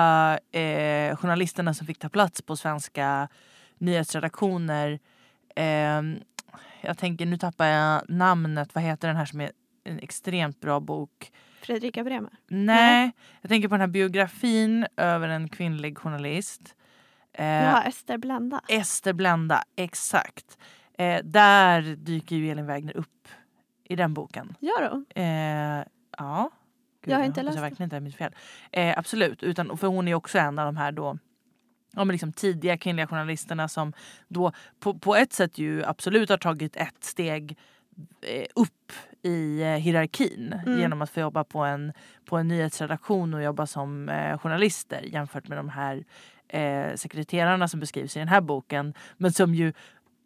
[0.51, 3.27] eh, journalisterna som fick ta plats på svenska
[3.77, 4.99] nyhetsredaktioner.
[5.55, 6.01] Eh,
[6.81, 9.51] jag tänker, nu tappar jag namnet, vad heter den här som är
[9.83, 11.31] en extremt bra bok?
[11.61, 12.31] Fredrika Bremer.
[12.47, 16.75] Nej, jag tänker på den här biografin över en kvinnlig journalist.
[17.33, 18.61] Eh, Ja, Ester Blenda.
[18.67, 20.57] Ester Blenda, exakt.
[20.97, 23.27] Eh, där dyker ju Elin Wägner upp
[23.83, 24.55] i den boken.
[24.59, 25.05] Gör hon?
[25.15, 25.85] Eh,
[26.17, 26.49] ja.
[27.01, 28.35] Gud, Jag har inte hoppas läst jag verkligen inte är mitt fel.
[28.71, 31.17] Eh, absolut, utan, för hon är också en av de här då
[31.93, 33.93] ja, men liksom tidiga kvinnliga journalisterna som
[34.27, 37.57] då på, på ett sätt ju absolut har tagit ett steg
[38.21, 38.91] eh, upp
[39.21, 40.79] i eh, hierarkin Mm.
[40.79, 41.93] genom att få jobba på en,
[42.25, 46.03] på en nyhetsredaktion och jobba som eh, journalister jämfört med de här
[46.47, 48.93] eh, sekreterarna som beskrivs i den här boken.
[49.17, 49.73] Men som ju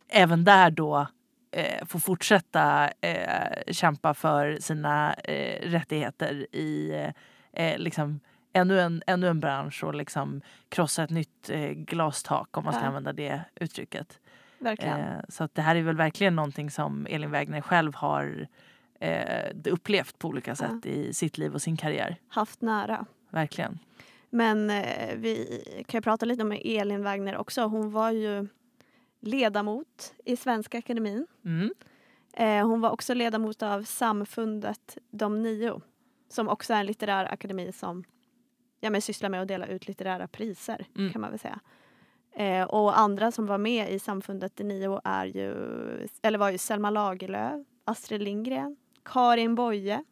[0.09, 1.07] även där då
[1.51, 6.91] eh, får fortsätta eh, kämpa för sina eh, rättigheter i
[7.77, 8.19] liksom
[8.53, 12.87] ännu en, ännu en bransch och liksom krossa ett nytt glastak om man ska Ja.
[12.87, 14.19] använda det uttrycket.
[14.59, 14.99] Verkligen.
[15.29, 18.47] Så att det här är väl verkligen någonting som Elin Wägner själv har
[19.03, 22.15] eh, upplevt på olika sätt i sitt liv och sin karriär.
[22.27, 23.05] Haft nära.
[23.29, 23.79] Verkligen.
[24.29, 27.61] Men eh, vi kan prata lite om Elin Wagner också.
[27.61, 28.47] Hon var ju
[29.19, 31.27] ledamot i Svenska Akademin.
[31.45, 31.73] Mm.
[32.33, 35.81] Eh, hon var också ledamot av Samfundet De nio
[36.29, 38.03] som också är en litterär akademi som
[38.79, 41.11] ja, men sysslar med att dela ut litterära priser Mm.
[41.11, 41.59] kan man väl säga.
[42.35, 45.51] Eh, och andra som var med i Samfundet De nio är ju,
[46.21, 50.03] eller var ju Selma Lagerlöf, Astrid Lindgren, Karin Boye,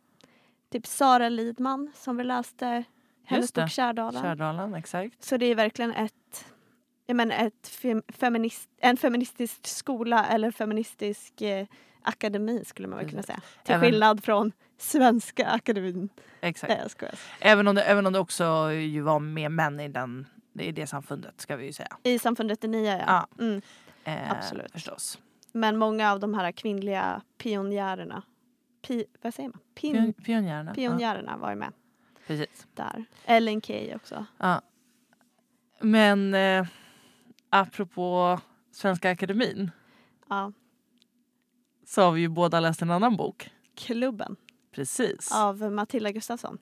[0.71, 2.83] typ Sara Lidman som vi läste
[3.25, 4.21] hennes bok Kärdalen.
[4.21, 5.23] Kärdalen, exakt.
[5.23, 6.45] Så det är verkligen ett,
[7.05, 11.67] jag menar ett fem, feminist, en feministisk skola eller feministisk eh,
[12.01, 13.41] akademi skulle man väl kunna säga.
[13.63, 16.09] Till Även- skillnad från Svenska akademin.
[16.41, 16.73] exakt.
[16.73, 17.09] Nej, jag.
[17.51, 20.27] Även, om det, även om det också ju var med män i, den,
[20.59, 21.97] i det samfundet ska vi ju säga.
[22.03, 23.03] I samfundet det nya ja.
[23.07, 23.27] Ja.
[23.43, 23.61] Mm.
[24.03, 24.71] Eh, Absolut.
[24.71, 25.19] Förstås.
[25.51, 28.23] Men många av de här kvinnliga pionjärerna,
[28.81, 29.59] pi, vad säger man?
[29.75, 30.71] Pin, Pion, pionjärerna.
[30.71, 31.73] Ja, pionjärerna var ju med
[32.27, 32.67] precis.
[32.73, 33.05] där.
[33.25, 34.25] Ellen Key också.
[34.37, 34.61] Ja.
[35.79, 36.65] Men eh,
[37.49, 38.39] apropå
[38.71, 39.71] Svenska Akademin
[40.29, 40.51] Ja.
[41.87, 43.49] så har vi ju båda läst en annan bok.
[43.75, 44.35] Klubben
[44.71, 45.31] Precis.
[45.35, 46.57] av Matilda Gustafsson.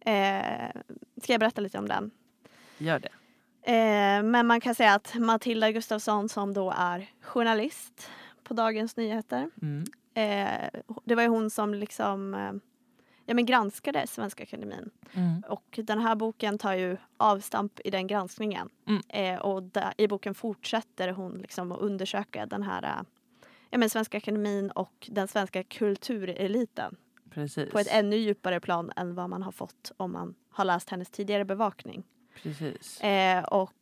[0.00, 0.70] Eh,
[1.22, 2.10] ska jag berätta lite om den?
[2.78, 3.08] Gör det.
[3.72, 8.10] Eh, men man kan säga att Matilda Gustafsson som då är journalist
[8.42, 9.50] på Dagens Nyheter.
[9.62, 9.84] Mm.
[10.20, 12.52] Eh, det var ju hon som liksom eh,
[13.26, 14.90] ja, men granskade Svenska Akademin.
[15.12, 15.42] Mm.
[15.48, 18.68] Och den här boken tar ju avstamp i den granskningen.
[18.86, 19.02] Mm.
[19.08, 23.02] Eh, och där, i boken fortsätter hon liksom att undersöka den här eh,
[23.70, 26.96] ja, men Svenska Akademin och den svenska kultureliten
[27.30, 27.70] Precis.
[27.70, 31.10] på ett ännu djupare plan än vad man har fått om man har läst hennes
[31.10, 32.04] tidigare bevakning.
[32.42, 33.00] Precis.
[33.00, 33.72] Eh, och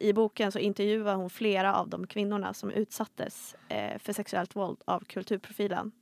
[0.00, 4.78] i boken så intervjuar hon flera av de kvinnorna som utsattes eh, för sexuellt våld
[4.84, 5.92] av kulturprofilen.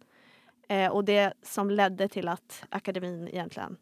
[0.69, 3.77] Eh, och det som ledde till att akademin egentligen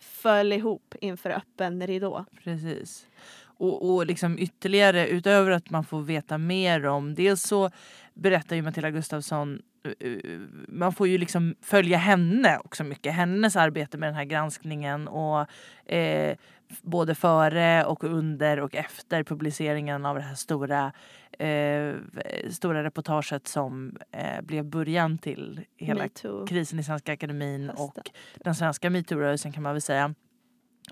[0.00, 2.24] föll ihop inför öppen ridå.
[2.44, 3.06] Precis.
[3.44, 7.14] Och, och liksom ytterligare utöver att man får veta mer om.
[7.14, 7.70] Dels så
[8.14, 13.14] berättar ju Matilda Gustafsson eh, eh, man får ju liksom följa henne också mycket.
[13.14, 15.46] Hennes arbete med den här granskningen och
[15.92, 16.36] eh,
[16.82, 20.92] både före och under och efter publiceringen av det här stora,
[21.38, 21.94] eh,
[22.50, 26.08] stora reportaget som eh, blev början till hela
[26.48, 30.14] krisen i Svenska Akademin Just och den svenska metoo-rörelsen kan man väl säga.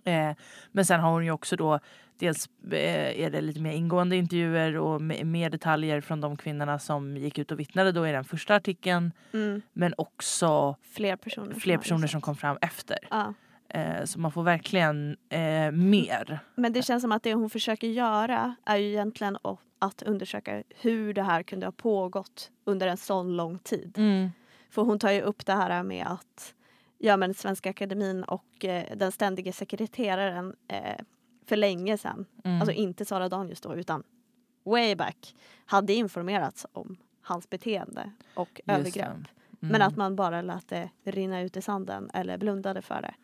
[0.04, 0.32] Eh,
[0.72, 1.78] men sen har hon ju också då
[2.18, 6.78] dels eh, är det lite mer ingående intervjuer och me- mer detaljer från de kvinnorna
[6.78, 9.12] som gick ut och vittnade då i den första artikeln.
[9.32, 11.54] Mm, Men också fler personer.
[11.54, 12.98] fler har personer som kom fram efter.
[13.10, 13.34] Ja.
[13.74, 16.38] Eh, så man får verkligen eh, mer.
[16.54, 19.38] Men det känns som att det hon försöker göra är ju egentligen
[19.78, 23.94] att undersöka hur det här kunde ha pågått under en sån lång tid.
[23.98, 24.30] Mm.
[24.70, 26.54] För hon tar ju upp det här med att
[26.98, 31.00] ja, men Svenska Akademin och eh, den ständige sekreteraren eh,
[31.46, 32.60] för länge sedan, Mm.
[32.60, 34.02] alltså inte Sara Danius då utan
[34.64, 35.34] way back,
[35.66, 39.08] hade informerats om hans beteende och Just övergrepp.
[39.08, 39.26] Mm.
[39.72, 43.14] Men att man bara lät det rinna ut i sanden eller blundade för det.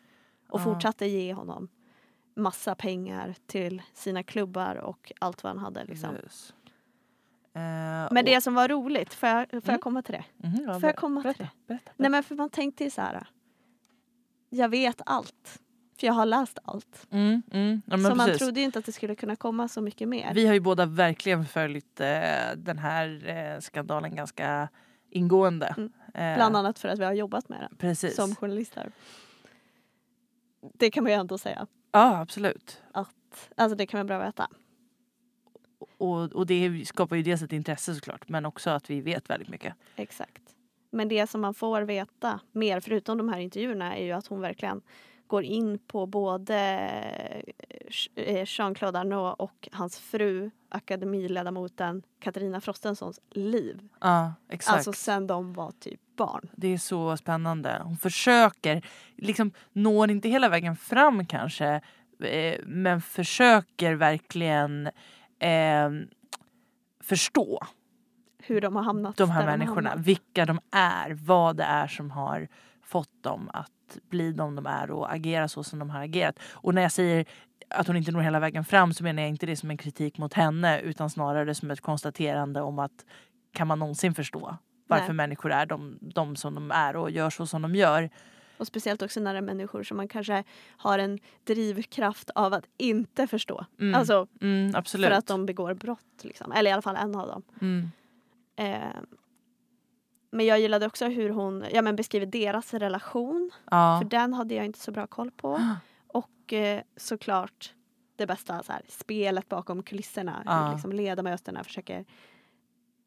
[0.49, 0.63] Och Ja.
[0.63, 1.67] fortsatte ge honom
[2.35, 5.83] massa pengar till sina klubbar och allt vad han hade.
[5.85, 6.15] Liksom.
[6.15, 6.53] Precis.
[7.53, 9.63] Eh, Men och- det som var roligt, får jag, får Mm.
[9.73, 10.47] jag komma till det?
[10.47, 11.67] Mhm, ja, Får jag komma till berätta, det?
[11.67, 13.27] berätta, Nej men för man tänkte så här.
[14.49, 15.59] Jag vet allt.
[15.99, 17.07] För jag har läst allt.
[17.11, 17.81] Mm, mm.
[17.85, 18.37] Ja, så man precis.
[18.41, 20.33] trodde ju inte att det skulle kunna komma så mycket mer.
[20.33, 22.07] Vi har ju båda verkligen följt eh,
[22.57, 24.69] den här eh, skandalen ganska
[25.09, 25.75] ingående.
[25.77, 25.91] Mm.
[26.13, 28.15] Eh, Bland annat för att vi har jobbat med den Precis.
[28.15, 28.91] som journalister.
[30.73, 31.67] Det kan man ju ändå säga.
[31.91, 32.81] Ja, absolut.
[33.55, 34.47] Alltså det kan man bra veta.
[35.97, 39.49] Och, och det skapar ju dels ett intresse såklart men också att vi vet väldigt
[39.49, 39.73] mycket.
[39.95, 40.41] Exakt.
[40.89, 44.41] Men det som man får veta mer, förutom de här intervjuerna, är ju att hon
[44.41, 44.81] verkligen
[45.27, 46.57] går in på både
[48.15, 53.89] eh, Jean-Claude Arnault och hans fru, akademiledamoten Katarina Frostensons liv.
[54.01, 54.77] Ja, exakt.
[54.77, 56.49] Alltså sen de var typ barn.
[56.55, 57.81] Det är så spännande.
[57.83, 58.85] Hon försöker,
[59.17, 61.81] liksom når inte hela vägen fram kanske
[62.23, 64.87] eh, men försöker verkligen
[65.39, 65.89] eh,
[67.03, 67.59] förstå
[68.39, 69.89] Hur de har hamnat de här de människorna.
[69.89, 70.07] hamnat.
[70.07, 72.47] Vilka de är, vad det är som har
[72.83, 73.71] fått dem att
[74.09, 76.39] bli de de är och agera så som de har agerat.
[76.51, 77.25] Och när jag säger
[77.69, 80.17] att hon inte når hela vägen fram så menar jag inte det som en kritik
[80.17, 83.05] mot henne utan snarare som ett konstaterande om att
[83.53, 84.57] kan man någonsin förstå
[84.87, 85.13] varför Nej.
[85.13, 88.09] människor är de, de som de är och gör så som de gör.
[88.57, 90.43] Och speciellt också när det är människor som man kanske
[90.77, 93.65] har en drivkraft av att inte förstå.
[93.79, 93.95] Mm.
[93.95, 96.23] Alltså Mm, för att de begår brott.
[96.23, 96.51] Liksom.
[96.51, 97.43] Eller i alla fall en av dem.
[97.61, 97.89] mm.
[98.55, 99.01] Eh,
[100.31, 103.51] men jag gillade också hur hon ja, men beskriver deras relation.
[103.71, 103.99] ja.
[104.01, 105.61] För den hade jag inte så bra koll på.
[106.07, 107.73] Och eh, såklart
[108.15, 110.43] det bästa, så här, spelet bakom kulisserna.
[110.45, 110.65] Ja.
[110.65, 112.05] Hur liksom ledamöterna försöker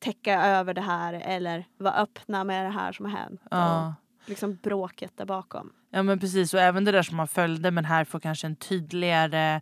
[0.01, 3.41] täcka över det här eller vara öppna med det här som har hänt.
[3.51, 3.95] Ja.
[4.23, 5.73] Och liksom bråket där bakom.
[5.91, 8.57] Ja men precis och även det där som man följde men här får kanske en
[8.57, 9.61] tydligare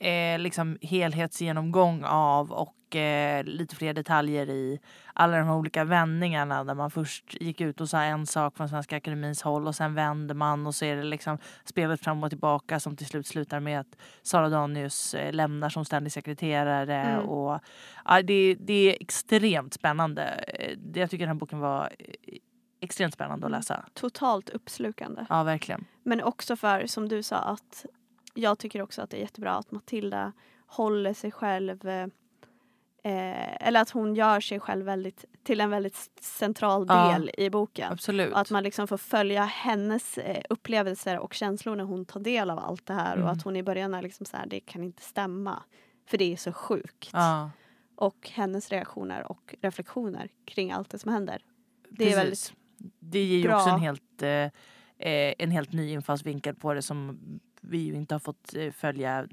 [0.00, 4.80] eh, liksom helhetsgenomgång av och eh, lite fler detaljer i
[5.14, 8.68] alla de här olika vändningarna där man först gick ut och sa en sak från
[8.68, 12.30] Svenska Akademins håll och sen vänder man och så är det liksom spelet fram och
[12.30, 17.28] tillbaka som till slut slutar med att Sara Danius eh, lämnar som ständig sekreterare Mm.
[17.28, 17.60] och
[18.04, 20.22] ja, det, det är extremt spännande.
[20.24, 22.34] Eh, Jag tycker den här boken var eh,
[22.80, 23.58] extremt spännande att Mm.
[23.58, 23.84] läsa.
[23.94, 25.26] Totalt uppslukande.
[25.28, 25.84] Ja verkligen.
[26.02, 27.86] Men också för, som du sa, att
[28.34, 30.32] jag tycker också att det är jättebra att Matilda
[30.66, 32.06] håller sig själv eh,
[33.66, 37.12] eller att hon gör sig själv väldigt, till en väldigt central Ja.
[37.12, 37.92] del i boken.
[37.92, 38.32] Absolut.
[38.32, 42.50] Och att man liksom får följa hennes eh, upplevelser och känslor när hon tar del
[42.50, 43.12] av allt det här.
[43.12, 43.24] Mm.
[43.24, 45.62] Och att hon i början är liksom så här, det kan inte stämma.
[46.06, 47.10] För det är så sjukt.
[47.12, 47.50] ja.
[47.96, 51.42] Och hennes reaktioner och reflektioner kring allt det som händer.
[51.90, 52.50] Det är Precis.
[52.50, 52.52] väldigt
[52.98, 53.56] Det ger ju bra.
[53.56, 57.18] också en helt, eh, eh, en helt ny infallsvinkel på det som
[57.60, 59.28] vi ju inte har fått eh, följa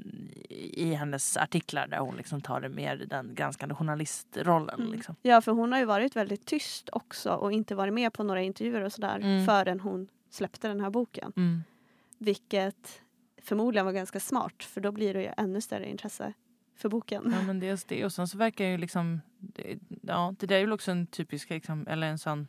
[0.50, 4.80] i hennes artiklar där hon liksom tar det mer den granskande journalistrollen.
[4.80, 4.92] Mm.
[4.92, 5.16] Liksom.
[5.22, 8.42] Ja, för hon har ju varit väldigt tyst också och inte varit med på några
[8.42, 9.46] intervjuer och sådär Mm.
[9.46, 11.34] förrän hon släppte den här boken.
[11.36, 11.64] Mm.
[12.18, 13.02] Vilket
[13.42, 16.34] förmodligen var ganska smart för då blir det ju ännu större intresse
[16.76, 17.34] för boken.
[17.36, 19.22] Ja men dels det och sen så verkar ju liksom
[20.02, 22.48] ja, det där är väl också en typisk liksom, eller en sån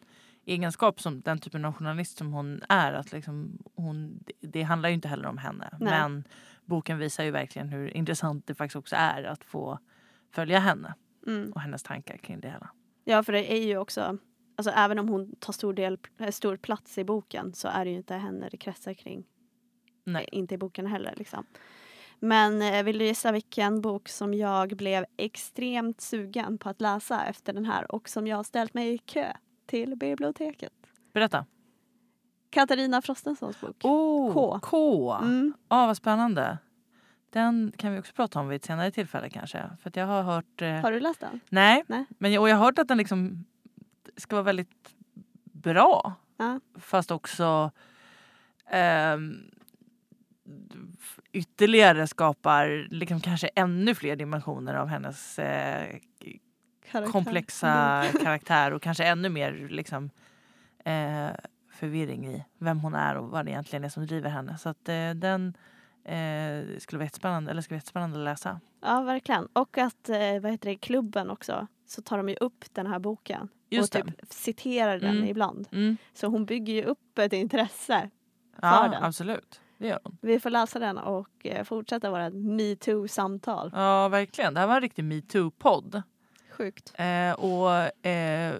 [0.48, 2.92] egenskap som den typen av journalist som hon är.
[2.92, 5.68] Att liksom hon, det, handlar ju inte heller om henne.
[5.80, 5.92] Nej.
[5.92, 6.24] Men
[6.64, 9.78] boken visar ju verkligen hur intressant det faktiskt också är att få
[10.34, 10.94] följa henne
[11.26, 11.52] Mm.
[11.52, 12.70] och hennes tankar kring det hela.
[13.04, 14.18] Ja, för det är ju också,
[14.56, 17.90] alltså även om hon tar stor, del, eh, stor plats i boken så är det
[17.90, 19.24] ju inte henne det kretsar kring.
[20.04, 20.28] Nej.
[20.32, 21.46] Eh, Inte i boken heller liksom.
[22.20, 27.24] Men eh, vill du gissa vilken bok som jag blev extremt sugen på att läsa
[27.26, 29.32] efter den här och som jag har ställt mig i kö
[29.68, 30.72] till biblioteket?
[31.12, 31.46] Berätta.
[32.50, 33.76] Katarina Frostensons bok.
[33.84, 34.58] Oh, K.
[34.62, 35.12] K.
[35.22, 35.52] Mm.
[35.68, 36.58] Ja, vad spännande.
[37.30, 39.70] Den kan vi också prata om vid ett senare tillfälle kanske.
[39.82, 40.62] För jag har hört...
[40.62, 41.40] Eh, Har du läst den?
[41.50, 42.04] nej, Nej.
[42.18, 43.44] Men jag, och jag har hört att den liksom
[44.16, 44.94] ska vara väldigt
[45.44, 46.14] bra.
[46.36, 46.60] Ja.
[46.78, 47.70] Fast också
[51.00, 55.96] f- ytterligare skapar liksom kanske ännu fler dimensioner av hennes eh,
[56.90, 57.12] Karaktär.
[57.12, 60.10] komplexa karaktär och kanske ännu mer liksom,
[60.84, 61.28] eh,
[61.72, 64.58] förvirring i vem hon är och vad det egentligen är som driver henne.
[64.58, 65.56] Så att eh, den
[66.04, 68.60] eh, skulle vara jättespännande, eller skulle vara jättespännande att läsa.
[68.80, 69.46] Ja, verkligen.
[69.46, 72.86] Och att, eh, vad heter det, i klubben också så tar de ju upp den
[72.86, 75.28] här boken Just och typ citerar den Mm.
[75.28, 75.68] ibland.
[75.72, 75.96] Mm.
[76.14, 78.10] Så hon bygger ju upp ett intresse.
[78.62, 79.02] Ja, den.
[79.02, 79.60] absolut.
[80.20, 83.70] Vi får läsa den och eh, fortsätta våra metoo-samtal.
[83.74, 84.54] Ja, verkligen.
[84.54, 86.02] Det här var en riktig metoo-podd.
[86.58, 86.92] Sjukt.
[86.94, 88.54] Eh, och eh,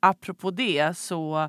[0.00, 1.48] apropå det så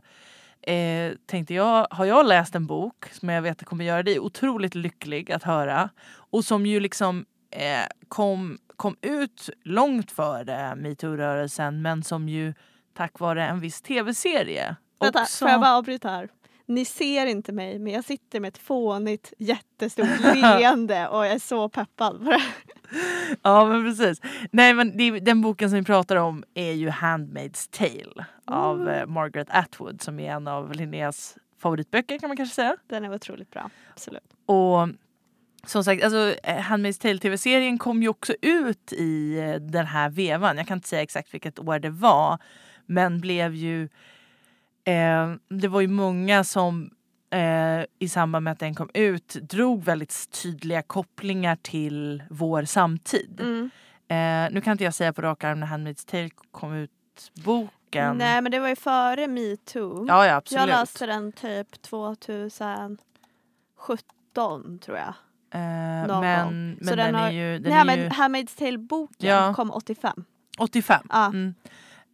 [0.61, 4.75] eh, tänkte jag, har jag läst en bok som jag vet kommer göra dig otroligt
[4.75, 12.03] lycklig att höra och som ju liksom eh, kom, kom ut långt före metoo-rörelsen men
[12.03, 12.53] som ju
[12.93, 15.45] tack vare en viss tv-serie Vänta, också...
[15.45, 16.29] får jag bara avbryta här?
[16.65, 21.39] Ni ser inte mig men jag sitter med ett fånigt jättestort leende och jag är
[21.39, 22.41] så peppad på det.
[23.41, 24.21] Ja men precis.
[24.51, 28.87] Nej men det, den boken som vi pratar om är ju Handmaid's Tale av Mm.
[28.99, 32.75] eh, Margaret Atwood som är en av Linneas favoritböcker kan man kanske säga.
[32.89, 33.69] Den är otroligt bra.
[33.93, 34.23] Absolut.
[34.45, 34.87] Och
[35.65, 40.09] som sagt, alltså, eh, Handmaid's Tale tv-serien kom ju också ut i eh, den här
[40.09, 40.57] vevan.
[40.57, 42.37] Jag kan inte säga exakt vilket år det var.
[42.85, 43.83] Men blev ju...
[44.85, 46.89] Eh, det var ju många som
[47.33, 53.39] eh, i samband med att den kom ut drog väldigt tydliga kopplingar till vår samtid.
[53.41, 53.69] Mm.
[54.07, 56.91] Eh, nu kan inte jag säga på rak arm när Handmaid's Tale kom ut,
[57.45, 58.17] boken.
[58.17, 60.05] Nej men det var ju före metoo.
[60.07, 60.59] Ja, ja absolut.
[60.59, 62.97] jag läste den typ 2017
[64.79, 65.13] tror jag.
[65.53, 68.59] eh, men men Så den, den har- är ju, den Nej är men ju Handmaid's
[68.59, 69.53] Tale-boken Ja.
[69.53, 70.25] kom 85.
[70.59, 71.07] 85.
[71.09, 71.25] Ja.
[71.25, 71.55] Mm.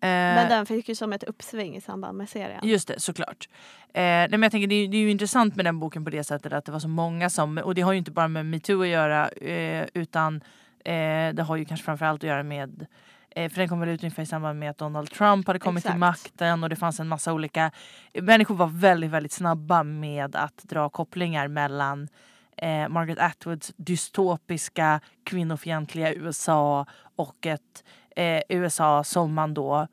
[0.02, 2.60] Eh, Men den fick ju som ett uppsving i samband med serien.
[2.64, 3.50] Just det, såklart.
[3.94, 6.12] Eh, nej, men jag tänker, det, är, det är ju intressant med den boken på
[6.12, 8.46] det sättet att det var så många som, och det har ju inte bara med
[8.46, 10.36] metoo att göra eh, utan
[10.86, 12.86] eh, det har ju kanske framförallt att göra med
[13.30, 15.84] eh, för den kom väl ut ungefär i samband med att Donald Trump hade kommit
[15.84, 16.00] till Exakt.
[16.00, 17.72] makten och det fanns en massa olika...
[18.14, 22.08] Människor var väldigt, väldigt snabba med att dra kopplingar mellan
[22.58, 26.86] eh, Margaret Atwoods dystopiska kvinnofientliga USA
[27.16, 27.84] och ett
[28.20, 29.88] eh, USA som man då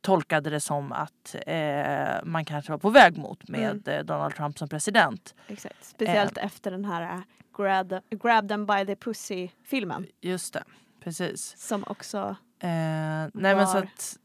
[0.00, 4.58] tolkade det som att eh, man kanske var på väg mot med eh, Donald Trump
[4.58, 5.34] som president.
[5.48, 5.84] Exakt.
[5.84, 7.20] Speciellt efter den här äh,
[7.56, 10.06] grab, grab them by the pussy-filmen.
[10.20, 10.64] Just det,
[11.04, 11.56] precis.
[11.56, 12.36] Som också...
[12.62, 12.68] Eh,
[13.32, 14.16] nej men så att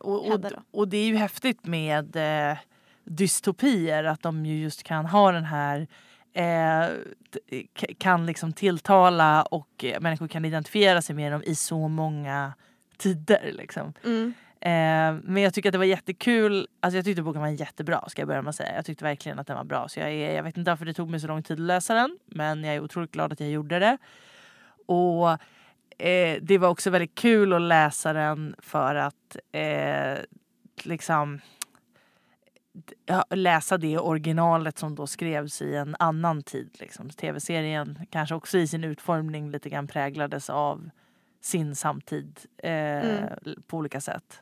[0.00, 2.58] och, och, och det är ju häftigt med eh,
[3.04, 5.86] dystopier att de ju just kan ha den här
[6.32, 6.86] eh,
[7.98, 12.52] kan liksom tilltala och eh, människor kan identifiera sig med dem i så många
[12.98, 13.52] tider.
[13.52, 13.92] Liksom.
[14.04, 14.34] Mm.
[14.60, 16.68] Eh, men jag tycker att det var jättekul.
[16.80, 18.74] Alltså jag tyckte boken var jättebra ska jag börja med att säga.
[18.74, 19.88] Jag tyckte verkligen att den var bra.
[19.88, 21.94] Så jag, är, jag vet inte varför det tog mig så lång tid att läsa
[21.94, 22.18] den.
[22.26, 23.98] Men jag är otroligt glad att jag gjorde det.
[24.86, 25.30] Och
[26.02, 30.18] eh, det var också väldigt kul att läsa den för att eh,
[30.82, 31.40] liksom
[33.30, 36.76] läsa det originalet som då skrevs i en annan tid.
[36.80, 37.10] Liksom.
[37.10, 40.90] Tv-serien kanske också i sin utformning lite grann präglades av
[41.40, 43.28] sin samtid eh, Mm.
[43.66, 44.40] på olika sätt.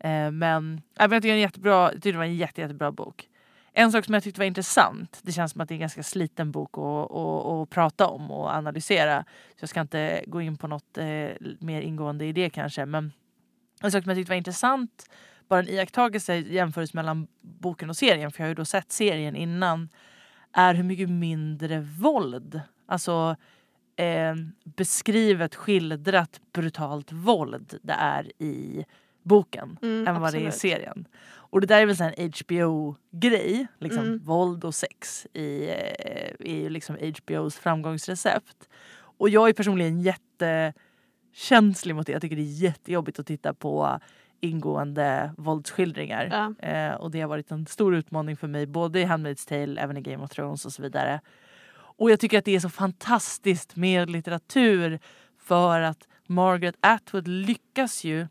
[0.00, 2.60] Eh, men men jag tycker det är en jättebra, jag tycker det var en jätte,
[2.60, 3.28] jättebra bok.
[3.72, 6.02] En sak som jag tyckte var intressant, det känns som att det är en ganska
[6.02, 9.24] sliten bok att, att, att prata om och analysera.
[9.50, 12.86] Så jag ska inte gå in på något eh, mer ingående i det kanske.
[12.86, 13.12] Men
[13.82, 15.10] en sak som jag tyckte var intressant,
[15.48, 18.92] bara en iakttagelse i jämförelse mellan boken och serien, för jag har ju då sett
[18.92, 19.88] serien innan,
[20.52, 23.36] är hur mycket mindre våld, alltså
[23.98, 24.34] eh,
[24.64, 28.84] beskrivet, skildrat brutalt våld det är i
[29.22, 30.54] boken Mm, än vad det är i absolut.
[30.74, 31.08] serien.
[31.50, 33.66] Och det där är väl en HBO-grej.
[33.78, 34.18] Liksom, Mm.
[34.24, 38.68] Våld och sex i, eh, är ju liksom HBOs framgångsrecept.
[39.00, 42.12] Och jag är personligen jättekänslig mot det.
[42.12, 44.00] Jag tycker det är jättejobbigt att titta på
[44.40, 46.54] ingående våldsskildringar.
[46.60, 46.66] Ja.
[46.68, 49.96] Eh, och det har varit en stor utmaning för mig både i Handmaid's Tale, även
[49.96, 51.20] i Game of Thrones och så vidare.
[51.98, 55.00] Och jag tycker att det är så fantastiskt med litteratur
[55.38, 58.26] för att Margaret Atwood lyckas ju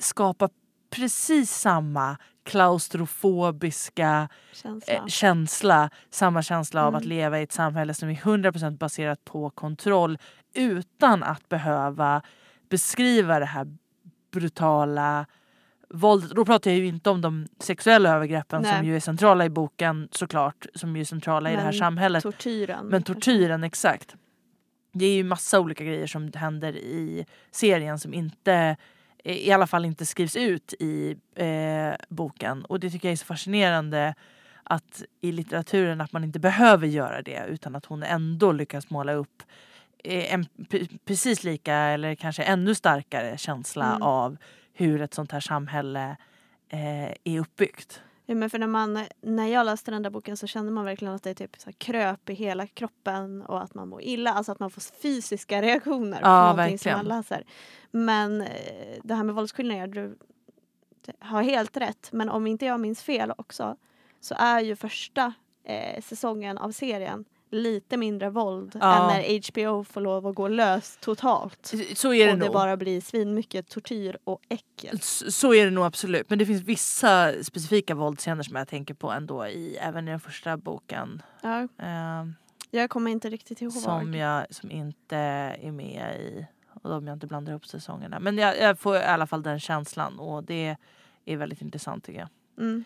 [0.00, 0.48] skapa
[0.90, 4.94] precis samma klaustrofobiska Känsla.
[4.94, 6.98] eh, känsla, samma känsla av Mm.
[6.98, 10.18] att leva i ett samhälle som är 100% baserat på kontroll
[10.54, 12.22] utan att behöva
[12.68, 13.76] beskriva det här
[14.30, 15.26] brutala
[15.88, 16.30] våldet.
[16.30, 18.86] Då pratar jag ju inte om de sexuella övergreppen som Nej.
[18.86, 22.22] ju är centrala i boken såklart, som ju är centrala i det här Men samhället.
[22.22, 22.86] Tortyren.
[22.86, 24.14] Men tortyren, exakt.
[24.92, 28.76] Det är ju massa olika grejer som händer i serien som inte
[29.24, 32.64] i alla fall inte skrivs ut i eh, boken.
[32.64, 34.14] Och det tycker jag är så fascinerande
[34.62, 39.12] att i litteraturen att man inte behöver göra det utan att hon ändå lyckas måla
[39.12, 39.42] upp
[40.04, 40.46] eh, en
[41.04, 44.02] precis lika eller kanske ännu starkare känsla Mm.
[44.02, 44.36] av
[44.76, 46.16] hur ett sånt här samhälle
[46.68, 48.02] eh, är uppbyggt.
[48.26, 51.14] Ja, men för när, man, när jag läste den där boken så kände man verkligen
[51.14, 54.32] att det typ så kröp i hela kroppen och att man mår illa.
[54.32, 57.08] Alltså att man får fysiska reaktioner på Ja, någonting som verkligen.
[57.08, 57.44] man läser.
[57.90, 58.46] Men eh,
[59.02, 60.18] det här med våldsskildringar, du
[61.18, 62.08] har helt rätt.
[62.12, 63.76] Men om inte jag minns fel också
[64.20, 65.32] så är ju första
[65.64, 69.10] eh, säsongen av serien lite mindre våld Ja.
[69.12, 71.72] än när HBO får lov att gå lös totalt.
[71.94, 72.54] Så är det och det nog.
[72.54, 74.96] bara blir svinmycket tortyr och äckel.
[75.00, 76.30] S- Så är det nog absolut.
[76.30, 80.20] Men det finns vissa specifika våldsscener som jag tänker på ändå i även i den
[80.20, 81.22] första boken.
[81.42, 82.24] Ja, Eh,
[82.70, 83.72] jag kommer inte riktigt ihåg.
[83.72, 86.46] som, jag, som inte är med i
[86.82, 88.20] och de jag inte blandar ihop säsongerna.
[88.20, 90.76] Men jag, jag får i alla fall den känslan och det
[91.24, 92.28] är väldigt intressant tycker jag.
[92.64, 92.84] Mm.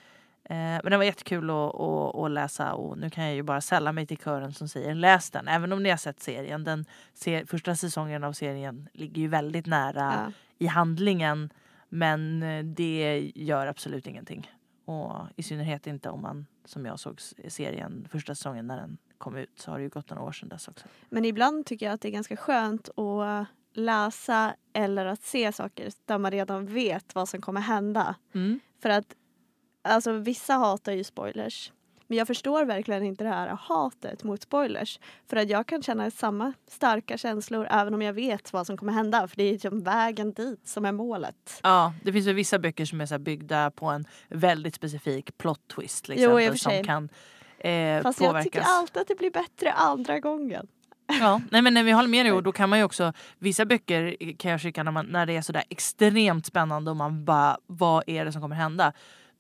[0.51, 3.61] Eh, men det var jättekul att, att, att läsa och nu kan jag ju bara
[3.61, 5.49] sälla mig till kören som säger läs den.
[5.49, 6.65] Även om ni har sett serien.
[6.65, 6.85] Den
[7.15, 10.33] se, första säsongen av serien ligger ju väldigt nära Ja.
[10.59, 11.53] i handlingen.
[11.89, 14.51] Men eh, det gör absolut ingenting.
[14.85, 19.37] Och i synnerhet inte om man som jag såg serien första säsongen när den kom
[19.37, 20.87] ut så har det ju gått några år sedan dess också.
[21.09, 25.91] Men ibland tycker jag att det är ganska skönt att läsa eller att se saker
[26.05, 28.15] där man redan vet vad som kommer hända.
[28.33, 28.61] Mm.
[28.83, 29.15] För att
[29.83, 31.73] alltså, vissa hatar ju spoilers.
[32.07, 35.01] Men jag förstår verkligen inte det här hatet mot spoilers.
[35.29, 38.93] För att jag kan känna samma starka känslor även om jag vet vad som kommer
[38.93, 39.29] hända.
[39.29, 41.61] För det är liksom vägen dit som är målet.
[41.63, 45.69] Ja, det finns ju vissa böcker som är så byggda på en väldigt specifik plot
[45.69, 46.85] twist till Jo, i och för som sig.
[46.85, 47.09] kan
[47.59, 48.45] eh, Fast jag påverkas.
[48.45, 50.67] tycker alltid att det blir bättre andra gången.
[51.21, 53.65] Ja, nej men när vi håller med dig och då kan man ju också Vissa
[53.65, 57.59] böcker kan jag tycka när, man, när det är sådär extremt spännande och man bara
[57.67, 58.93] vad är det som kommer hända?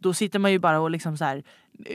[0.03, 1.43] Då sitter man ju bara och liksom så här,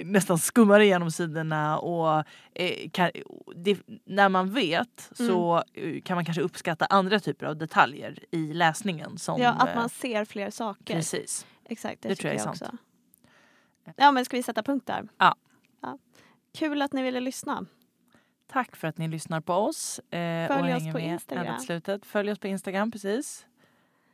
[0.04, 3.12] nästan skummar igenom sidorna och eh, kan,
[3.56, 8.54] det, när man vet så eh, kan man kanske uppskatta andra typer av detaljer i
[8.54, 9.18] läsningen.
[9.18, 10.96] Som, Ja, att eh, man ser fler saker.
[10.96, 11.46] Precis.
[11.66, 12.78] Exakt, det, Det tror jag, jag också.
[13.96, 15.08] Ja, men ska vi sätta punkt där?
[15.18, 15.36] Ja.
[15.82, 15.98] ja.
[16.58, 17.66] Kul att ni ville lyssna.
[18.48, 20.00] Tack för att ni lyssnar på oss.
[20.00, 21.60] Eh, Följ oss på Instagram.
[21.60, 22.06] slutet.
[22.06, 23.46] Följ oss på Instagram, precis.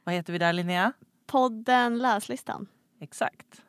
[0.03, 0.93] Vad heter vi där Linnea?
[1.27, 2.67] Podden Läslistan.
[2.99, 3.61] Exakt.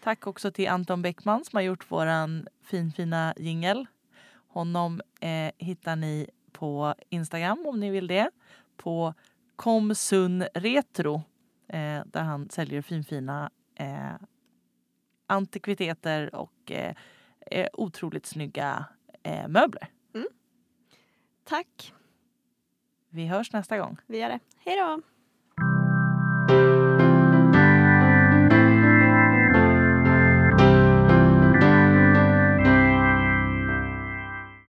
[0.00, 3.86] Tack också till Anton Bäckman som har gjort våran finfina jingel.
[4.48, 8.30] Honom eh, hittar ni på Instagram om ni vill det.
[8.76, 9.14] På
[9.56, 11.14] komsunretro
[11.68, 14.14] eh, där han säljer finfina eh,
[15.26, 16.94] antikviteter och eh,
[17.46, 18.84] eh, otroligt snygga
[19.22, 19.88] eh, möbler.
[21.44, 21.94] Tack,
[23.08, 23.96] Vi hörs nästa gång.
[24.06, 24.38] vi gör det.
[24.64, 25.00] Hej då!